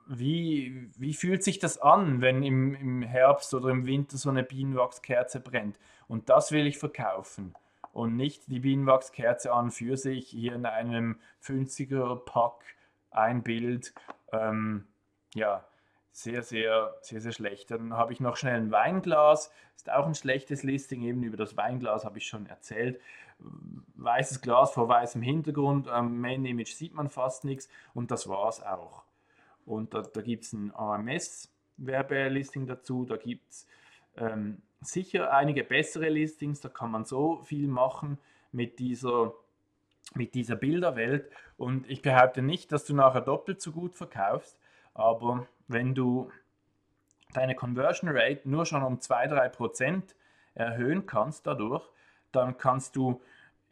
wie, 0.09 0.91
wie 0.97 1.15
fühlt 1.15 1.45
sich 1.45 1.59
das 1.59 1.79
an, 1.79 2.21
wenn 2.21 2.43
im, 2.43 2.75
im 2.75 3.03
Herbst 3.03 3.53
oder 3.55 3.69
im 3.69 3.87
Winter 3.87 4.17
so 4.17 4.31
eine 4.31 4.43
Bienenwachskerze 4.43 5.41
brennt? 5.41 5.79
Und 6.09 6.31
das 6.31 6.51
will 6.51 6.67
ich 6.67 6.79
verkaufen. 6.79 7.55
Und 7.93 8.17
nicht 8.17 8.49
die 8.49 8.61
Bienenwachskerze 8.61 9.53
an 9.53 9.71
für 9.71 9.97
sich 9.97 10.29
hier 10.29 10.55
in 10.55 10.67
einem 10.67 11.21
50er 11.43 12.17
Pack 12.25 12.65
ein 13.11 13.43
Bild. 13.43 13.93
Ähm, 14.33 14.87
ja, 15.35 15.65
sehr, 16.13 16.43
sehr, 16.43 16.95
sehr, 17.03 17.21
sehr 17.21 17.33
schlecht. 17.33 17.71
Dann 17.71 17.95
habe 17.95 18.13
ich 18.13 18.21
noch 18.21 18.37
schnell 18.37 18.57
ein 18.57 18.71
Weinglas. 18.71 19.53
Ist 19.77 19.91
auch 19.91 20.07
ein 20.07 20.15
schlechtes 20.15 20.63
Listing. 20.63 21.03
Eben 21.03 21.23
über 21.23 21.37
das 21.37 21.57
Weinglas 21.57 22.05
habe 22.05 22.19
ich 22.19 22.27
schon 22.27 22.47
erzählt. 22.47 23.01
Weißes 23.95 24.41
Glas 24.41 24.73
vor 24.73 24.89
weißem 24.89 25.23
Hintergrund. 25.23 25.89
Am 25.89 26.19
Main 26.21 26.45
Image 26.45 26.73
sieht 26.73 26.95
man 26.95 27.09
fast 27.09 27.45
nichts. 27.45 27.69
Und 27.95 28.11
das 28.11 28.29
war 28.29 28.49
es 28.49 28.63
auch. 28.63 29.05
Und 29.69 29.95
da, 29.95 30.03
da 30.03 30.23
gibt 30.23 30.45
es 30.45 30.53
ein 30.53 30.73
AMS-Werbelisting 30.75 32.67
dazu. 32.67 33.05
Da 33.05 33.17
gibt 33.17 33.51
es 33.51 33.67
ähm, 34.17 34.63
sicher 34.81 35.33
einige 35.33 35.63
bessere 35.65 36.09
Listings. 36.09 36.61
Da 36.61 36.69
kann 36.69 36.91
man 36.91 37.05
so 37.05 37.43
viel 37.45 37.69
machen 37.69 38.19
mit 38.51 38.79
dieser 38.79 39.35
mit 40.15 40.35
dieser 40.35 40.57
Bilderwelt 40.57 41.31
und 41.59 41.89
ich 41.91 42.01
behaupte 42.01 42.41
nicht, 42.41 42.73
dass 42.73 42.87
du 42.87 42.95
nachher 42.95 43.21
doppelt 43.21 43.61
so 43.61 43.73
gut 43.73 43.95
verkaufst, 43.95 44.59
aber 44.95 45.47
wenn 45.67 45.95
du 45.95 46.31
deine 47.35 47.55
Conversion 47.55 48.11
Rate 48.11 48.49
nur 48.49 48.65
schon 48.65 48.83
um 48.83 48.99
2-3% 48.99 50.03
erhöhen 50.55 51.07
kannst 51.07 51.47
dadurch, 51.47 51.87
dann 52.33 52.57
kannst 52.57 52.97
du 52.97 53.21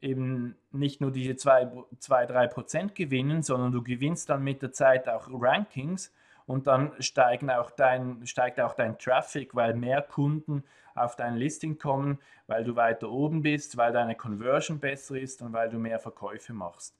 eben 0.00 0.56
nicht 0.72 1.00
nur 1.00 1.10
diese 1.10 1.32
2-3% 1.32 2.94
gewinnen, 2.94 3.42
sondern 3.42 3.72
du 3.72 3.82
gewinnst 3.82 4.28
dann 4.30 4.42
mit 4.42 4.62
der 4.62 4.72
Zeit 4.72 5.08
auch 5.08 5.28
Rankings 5.30 6.12
und 6.46 6.66
dann 6.66 6.92
steigen 7.00 7.50
auch 7.50 7.70
dein, 7.70 8.26
steigt 8.26 8.60
auch 8.60 8.74
dein 8.74 8.98
Traffic, 8.98 9.54
weil 9.54 9.74
mehr 9.74 10.02
Kunden 10.02 10.64
auf 10.94 11.16
dein 11.16 11.36
Listing 11.36 11.78
kommen, 11.78 12.18
weil 12.46 12.64
du 12.64 12.76
weiter 12.76 13.10
oben 13.10 13.42
bist, 13.42 13.76
weil 13.76 13.92
deine 13.92 14.14
Conversion 14.14 14.78
besser 14.78 15.16
ist 15.16 15.42
und 15.42 15.52
weil 15.52 15.68
du 15.68 15.78
mehr 15.78 15.98
Verkäufe 15.98 16.52
machst. 16.52 16.96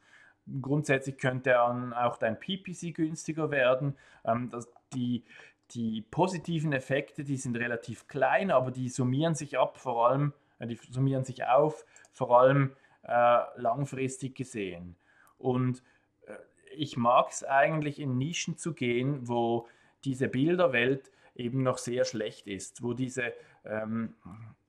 Grundsätzlich 0.61 1.19
könnte 1.19 1.51
dann 1.51 1.93
auch 1.93 2.19
dein 2.19 2.39
PPC 2.39 2.95
günstiger 2.95 3.51
werden. 3.51 3.97
Ähm, 4.25 4.51
das, 4.51 4.69
die, 4.93 5.25
die 5.71 6.03
positiven 6.03 6.73
Effekte, 6.73 7.25
die 7.25 7.37
sind 7.37 7.57
relativ 7.57 8.07
klein, 8.07 8.51
aber 8.51 8.71
die 8.71 8.89
summieren 8.89 9.35
sich 9.35 9.59
ab, 9.59 9.77
vor 9.79 10.09
allem, 10.09 10.33
äh, 10.59 10.67
die 10.67 10.79
summieren 10.91 11.25
sich 11.25 11.45
auf, 11.45 11.85
vor 12.13 12.41
allem 12.41 12.73
äh, 13.07 13.39
langfristig 13.57 14.35
gesehen. 14.35 14.97
Und 15.39 15.83
äh, 16.27 16.35
ich 16.75 16.97
mag 16.97 17.31
es 17.31 17.45
eigentlich 17.45 18.01
in 18.01 18.19
Nischen 18.19 18.57
zu 18.57 18.75
gehen, 18.75 19.29
wo 19.29 19.69
diese 20.05 20.29
Bilderwelt 20.29 21.11
eben 21.35 21.63
noch 21.63 21.79
sehr 21.79 22.05
schlecht 22.05 22.47
ist, 22.47 22.83
wo 22.83 22.95
diese 22.95 23.33
ähm, 23.65 24.15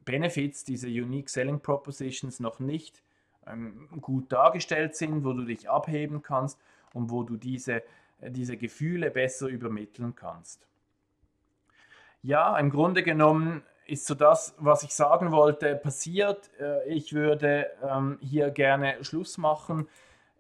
Benefits, 0.06 0.64
diese 0.64 0.88
Unique 0.88 1.30
Selling 1.30 1.60
Propositions 1.60 2.40
noch 2.40 2.60
nicht 2.60 3.04
ähm, 3.46 3.88
gut 4.02 4.32
dargestellt 4.32 4.96
sind, 4.96 5.24
wo 5.24 5.34
du 5.34 5.44
dich 5.44 5.70
abheben 5.70 6.22
kannst 6.22 6.60
und 6.94 7.10
wo 7.10 7.24
du 7.24 7.38
diese, 7.38 7.84
äh, 8.22 8.32
diese 8.32 8.58
Gefühle 8.58 9.12
besser 9.12 9.48
übermitteln 9.48 10.16
kannst. 10.16 10.68
Ja, 12.24 12.58
im 12.58 12.70
Grunde 12.70 13.04
genommen 13.04 13.64
ist 13.88 14.06
so 14.06 14.16
das, 14.16 14.54
was 14.58 14.84
ich 14.84 14.94
sagen 14.94 15.32
wollte, 15.32 15.76
passiert. 15.76 16.50
Äh, 16.60 16.88
ich 16.90 17.14
würde 17.14 17.68
ähm, 17.84 18.18
hier 18.22 18.52
gerne 18.52 19.04
Schluss 19.04 19.38
machen. 19.38 19.88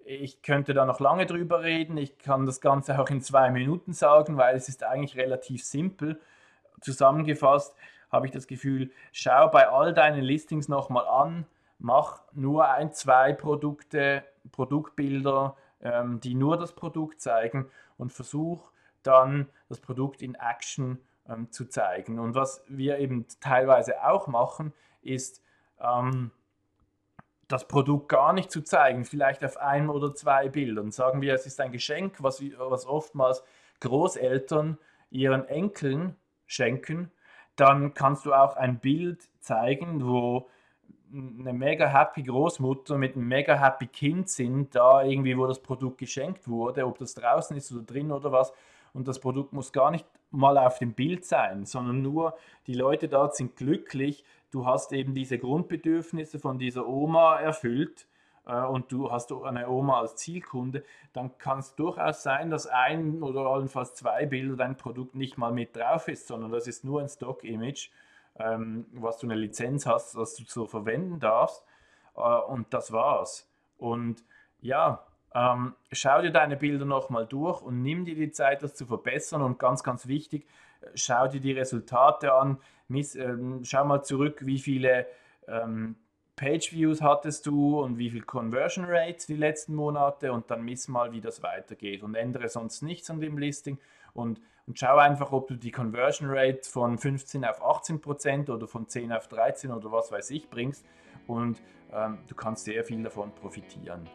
Ich 0.06 0.42
könnte 0.42 0.74
da 0.74 0.86
noch 0.86 1.00
lange 1.00 1.26
drüber 1.26 1.64
reden. 1.64 1.98
Ich 1.98 2.18
kann 2.18 2.46
das 2.46 2.62
Ganze 2.62 3.00
auch 3.00 3.10
in 3.10 3.22
zwei 3.22 3.50
Minuten 3.52 3.94
sagen, 3.94 4.38
weil 4.38 4.56
es 4.56 4.70
ist 4.70 4.84
eigentlich 4.84 5.18
relativ 5.18 5.64
simpel. 5.64 6.20
Zusammengefasst 6.82 7.76
habe 8.12 8.26
ich 8.26 8.32
das 8.32 8.48
Gefühl, 8.48 8.92
schau 9.12 9.50
bei 9.50 9.68
all 9.70 9.94
deinen 9.94 10.22
Listings 10.22 10.68
nochmal 10.68 11.08
an, 11.08 11.46
mach 11.80 12.22
nur 12.34 12.70
ein, 12.70 12.94
zwei 12.94 13.34
Produkte, 13.34 14.24
Produktbilder, 14.52 15.58
ähm, 15.82 16.20
die 16.22 16.36
nur 16.36 16.58
das 16.58 16.74
Produkt 16.74 17.22
zeigen 17.22 17.70
und 17.98 18.14
versuch 18.14 18.72
dann 19.04 19.48
das 19.70 19.80
Produkt 19.80 20.22
in 20.22 20.36
Action 20.36 21.00
ähm, 21.30 21.52
zu 21.52 21.66
zeigen. 21.66 22.20
Und 22.20 22.36
was 22.36 22.64
wir 22.68 23.00
eben 23.00 23.26
teilweise 23.40 24.06
auch 24.06 24.28
machen, 24.28 24.74
ist 25.02 25.42
ähm, 25.80 26.32
das 27.48 27.68
Produkt 27.68 28.10
gar 28.10 28.34
nicht 28.34 28.52
zu 28.52 28.62
zeigen, 28.62 29.06
vielleicht 29.06 29.44
auf 29.44 29.58
einem 29.58 29.90
oder 29.90 30.14
zwei 30.14 30.50
Bildern. 30.50 30.92
Sagen 30.92 31.22
wir, 31.22 31.34
es 31.34 31.46
ist 31.46 31.62
ein 31.62 31.72
Geschenk, 31.72 32.22
was, 32.22 32.42
was 32.58 32.86
oftmals 32.86 33.44
Großeltern 33.80 34.78
ihren 35.10 35.48
Enkeln 35.48 36.16
schenken, 36.46 37.12
dann 37.56 37.94
kannst 37.94 38.26
du 38.26 38.34
auch 38.34 38.56
ein 38.56 38.80
Bild 38.80 39.30
zeigen, 39.40 40.06
wo 40.06 40.50
eine 41.12 41.54
mega 41.54 41.88
happy 41.88 42.24
Großmutter 42.24 42.98
mit 42.98 43.16
einem 43.16 43.28
mega 43.28 43.56
happy 43.56 43.88
Kind 43.88 44.30
sind, 44.30 44.76
da 44.76 45.04
irgendwie, 45.04 45.38
wo 45.38 45.48
das 45.48 45.62
Produkt 45.62 46.00
geschenkt 46.00 46.48
wurde, 46.48 46.86
ob 46.86 47.00
das 47.00 47.14
draußen 47.14 47.56
ist 47.56 47.72
oder 47.72 47.84
drin 47.84 48.12
oder 48.12 48.32
was. 48.32 48.54
Und 48.94 49.08
das 49.08 49.20
Produkt 49.20 49.54
muss 49.54 49.72
gar 49.72 49.90
nicht 49.92 50.06
mal 50.32 50.58
auf 50.58 50.80
dem 50.80 50.94
Bild 50.94 51.26
sein, 51.26 51.66
sondern 51.66 52.02
nur 52.02 52.38
die 52.68 52.74
Leute 52.74 53.08
dort 53.08 53.36
sind 53.36 53.56
glücklich. 53.56 54.24
Du 54.52 54.66
hast 54.66 54.94
eben 54.94 55.14
diese 55.14 55.38
Grundbedürfnisse 55.38 56.40
von 56.40 56.60
dieser 56.60 56.88
Oma 56.88 57.40
erfüllt 57.40 58.08
äh, 58.46 58.62
und 58.62 58.92
du 58.92 59.12
hast 59.12 59.32
eine 59.32 59.70
Oma 59.70 60.00
als 60.00 60.16
Zielkunde, 60.16 60.84
dann 61.14 61.38
kann 61.38 61.60
es 61.60 61.76
durchaus 61.76 62.24
sein, 62.24 62.50
dass 62.50 62.68
ein 62.68 63.22
oder 63.24 63.42
allenfalls 63.42 63.94
zwei 63.94 64.26
Bilder 64.26 64.56
dein 64.56 64.78
Produkt 64.78 65.16
nicht 65.16 65.38
mal 65.38 65.52
mit 65.52 65.76
drauf 65.76 66.08
ist, 66.08 66.28
sondern 66.28 66.52
das 66.52 66.68
ist 66.68 66.84
nur 66.84 67.02
ein 67.02 67.10
Stock-Image 67.10 67.90
ähm, 68.40 68.86
was 68.94 69.20
du 69.20 69.28
eine 69.28 69.36
Lizenz 69.36 69.86
hast, 69.86 70.16
was 70.16 70.36
du 70.36 70.44
so 70.48 70.66
verwenden 70.66 71.20
darfst. 71.20 71.64
Äh, 72.16 72.22
und 72.22 72.74
das 72.74 72.92
war's. 72.92 73.50
Und 73.78 74.24
ja, 74.60 75.06
ähm, 75.36 75.76
schau 75.92 76.22
dir 76.22 76.32
deine 76.32 76.58
Bilder 76.58 76.86
nochmal 76.86 77.26
durch 77.26 77.62
und 77.62 77.82
nimm 77.82 78.06
dir 78.06 78.16
die 78.16 78.32
Zeit, 78.32 78.64
das 78.64 78.76
zu 78.76 78.86
verbessern. 78.86 79.42
Und 79.42 79.60
ganz, 79.60 79.84
ganz 79.84 80.08
wichtig, 80.08 80.48
schau 80.96 81.28
dir 81.28 81.42
die 81.42 81.52
Resultate 81.52 82.34
an. 82.34 82.58
Miss, 82.88 83.16
ähm, 83.16 83.64
schau 83.64 83.86
mal 83.86 84.04
zurück, 84.04 84.46
wie 84.46 84.60
viele 84.60 85.06
ähm, 85.48 85.96
Page 86.38 86.72
Views 86.72 87.02
hattest 87.02 87.48
du 87.48 87.82
und 87.82 87.98
wie 87.98 88.12
viel 88.12 88.22
Conversion 88.22 88.86
Rates 88.88 89.26
die 89.26 89.36
letzten 89.36 89.74
Monate 89.74 90.32
und 90.32 90.50
dann 90.52 90.64
miss 90.64 90.88
mal, 90.88 91.12
wie 91.12 91.20
das 91.20 91.42
weitergeht 91.42 92.04
und 92.04 92.14
ändere 92.14 92.48
sonst 92.48 92.84
nichts 92.84 93.10
an 93.10 93.20
dem 93.20 93.40
Listing 93.40 93.80
und, 94.14 94.40
und 94.68 94.78
schau 94.78 94.98
einfach, 94.98 95.32
ob 95.32 95.48
du 95.48 95.56
die 95.56 95.72
Conversion 95.72 96.30
Rate 96.30 96.70
von 96.70 97.00
15 97.00 97.44
auf 97.44 97.66
18 97.66 98.02
Prozent 98.02 98.50
oder 98.52 98.68
von 98.68 98.88
10 98.88 99.12
auf 99.12 99.28
13 99.28 99.72
oder 99.72 99.92
was 99.92 100.12
weiß 100.12 100.30
ich 100.30 100.48
bringst 100.48 100.86
und 101.26 101.60
ähm, 101.92 102.20
du 102.28 102.36
kannst 102.36 102.66
sehr 102.66 102.84
viel 102.84 103.02
davon 103.02 103.34
profitieren. 103.34 104.08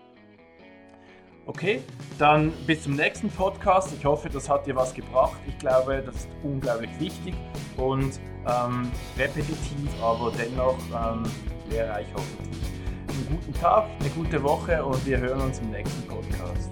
Okay, 1.45 1.83
dann 2.19 2.53
bis 2.67 2.85
zum 2.85 2.95
nächsten 2.95 3.29
Podcast. 3.29 3.93
Ich 3.99 4.05
hoffe, 4.05 4.29
das 4.29 4.49
hat 4.49 4.67
dir 4.67 4.77
was 4.77 4.95
gebracht. 4.95 5.39
Ich 5.49 5.59
glaube, 5.59 6.03
das 6.05 6.15
ist 6.15 6.29
unglaublich 6.45 6.91
wichtig 7.01 7.35
und 7.77 8.21
ähm, 8.47 8.91
repetitiv, 9.19 9.91
aber 10.01 10.33
dennoch 10.39 10.79
ähm, 10.91 11.25
lehrreich 11.69 12.07
hoffentlich. 12.15 12.63
Einen 13.09 13.27
guten 13.29 13.55
Tag, 13.55 13.87
eine 13.99 14.09
gute 14.11 14.43
Woche 14.43 14.85
und 14.85 15.05
wir 15.05 15.19
hören 15.19 15.41
uns 15.41 15.59
im 15.59 15.71
nächsten 15.71 16.07
Podcast. 16.07 16.71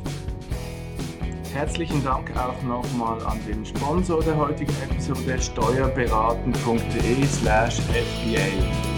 Herzlichen 1.52 2.04
Dank 2.04 2.30
auch 2.36 2.62
nochmal 2.62 3.20
an 3.26 3.40
den 3.48 3.66
Sponsor 3.66 4.22
der 4.22 4.36
heutigen 4.36 4.72
Episode 4.88 5.42
steuerberaten.de 5.42 7.26
slash 7.26 7.80
FBA. 7.80 8.89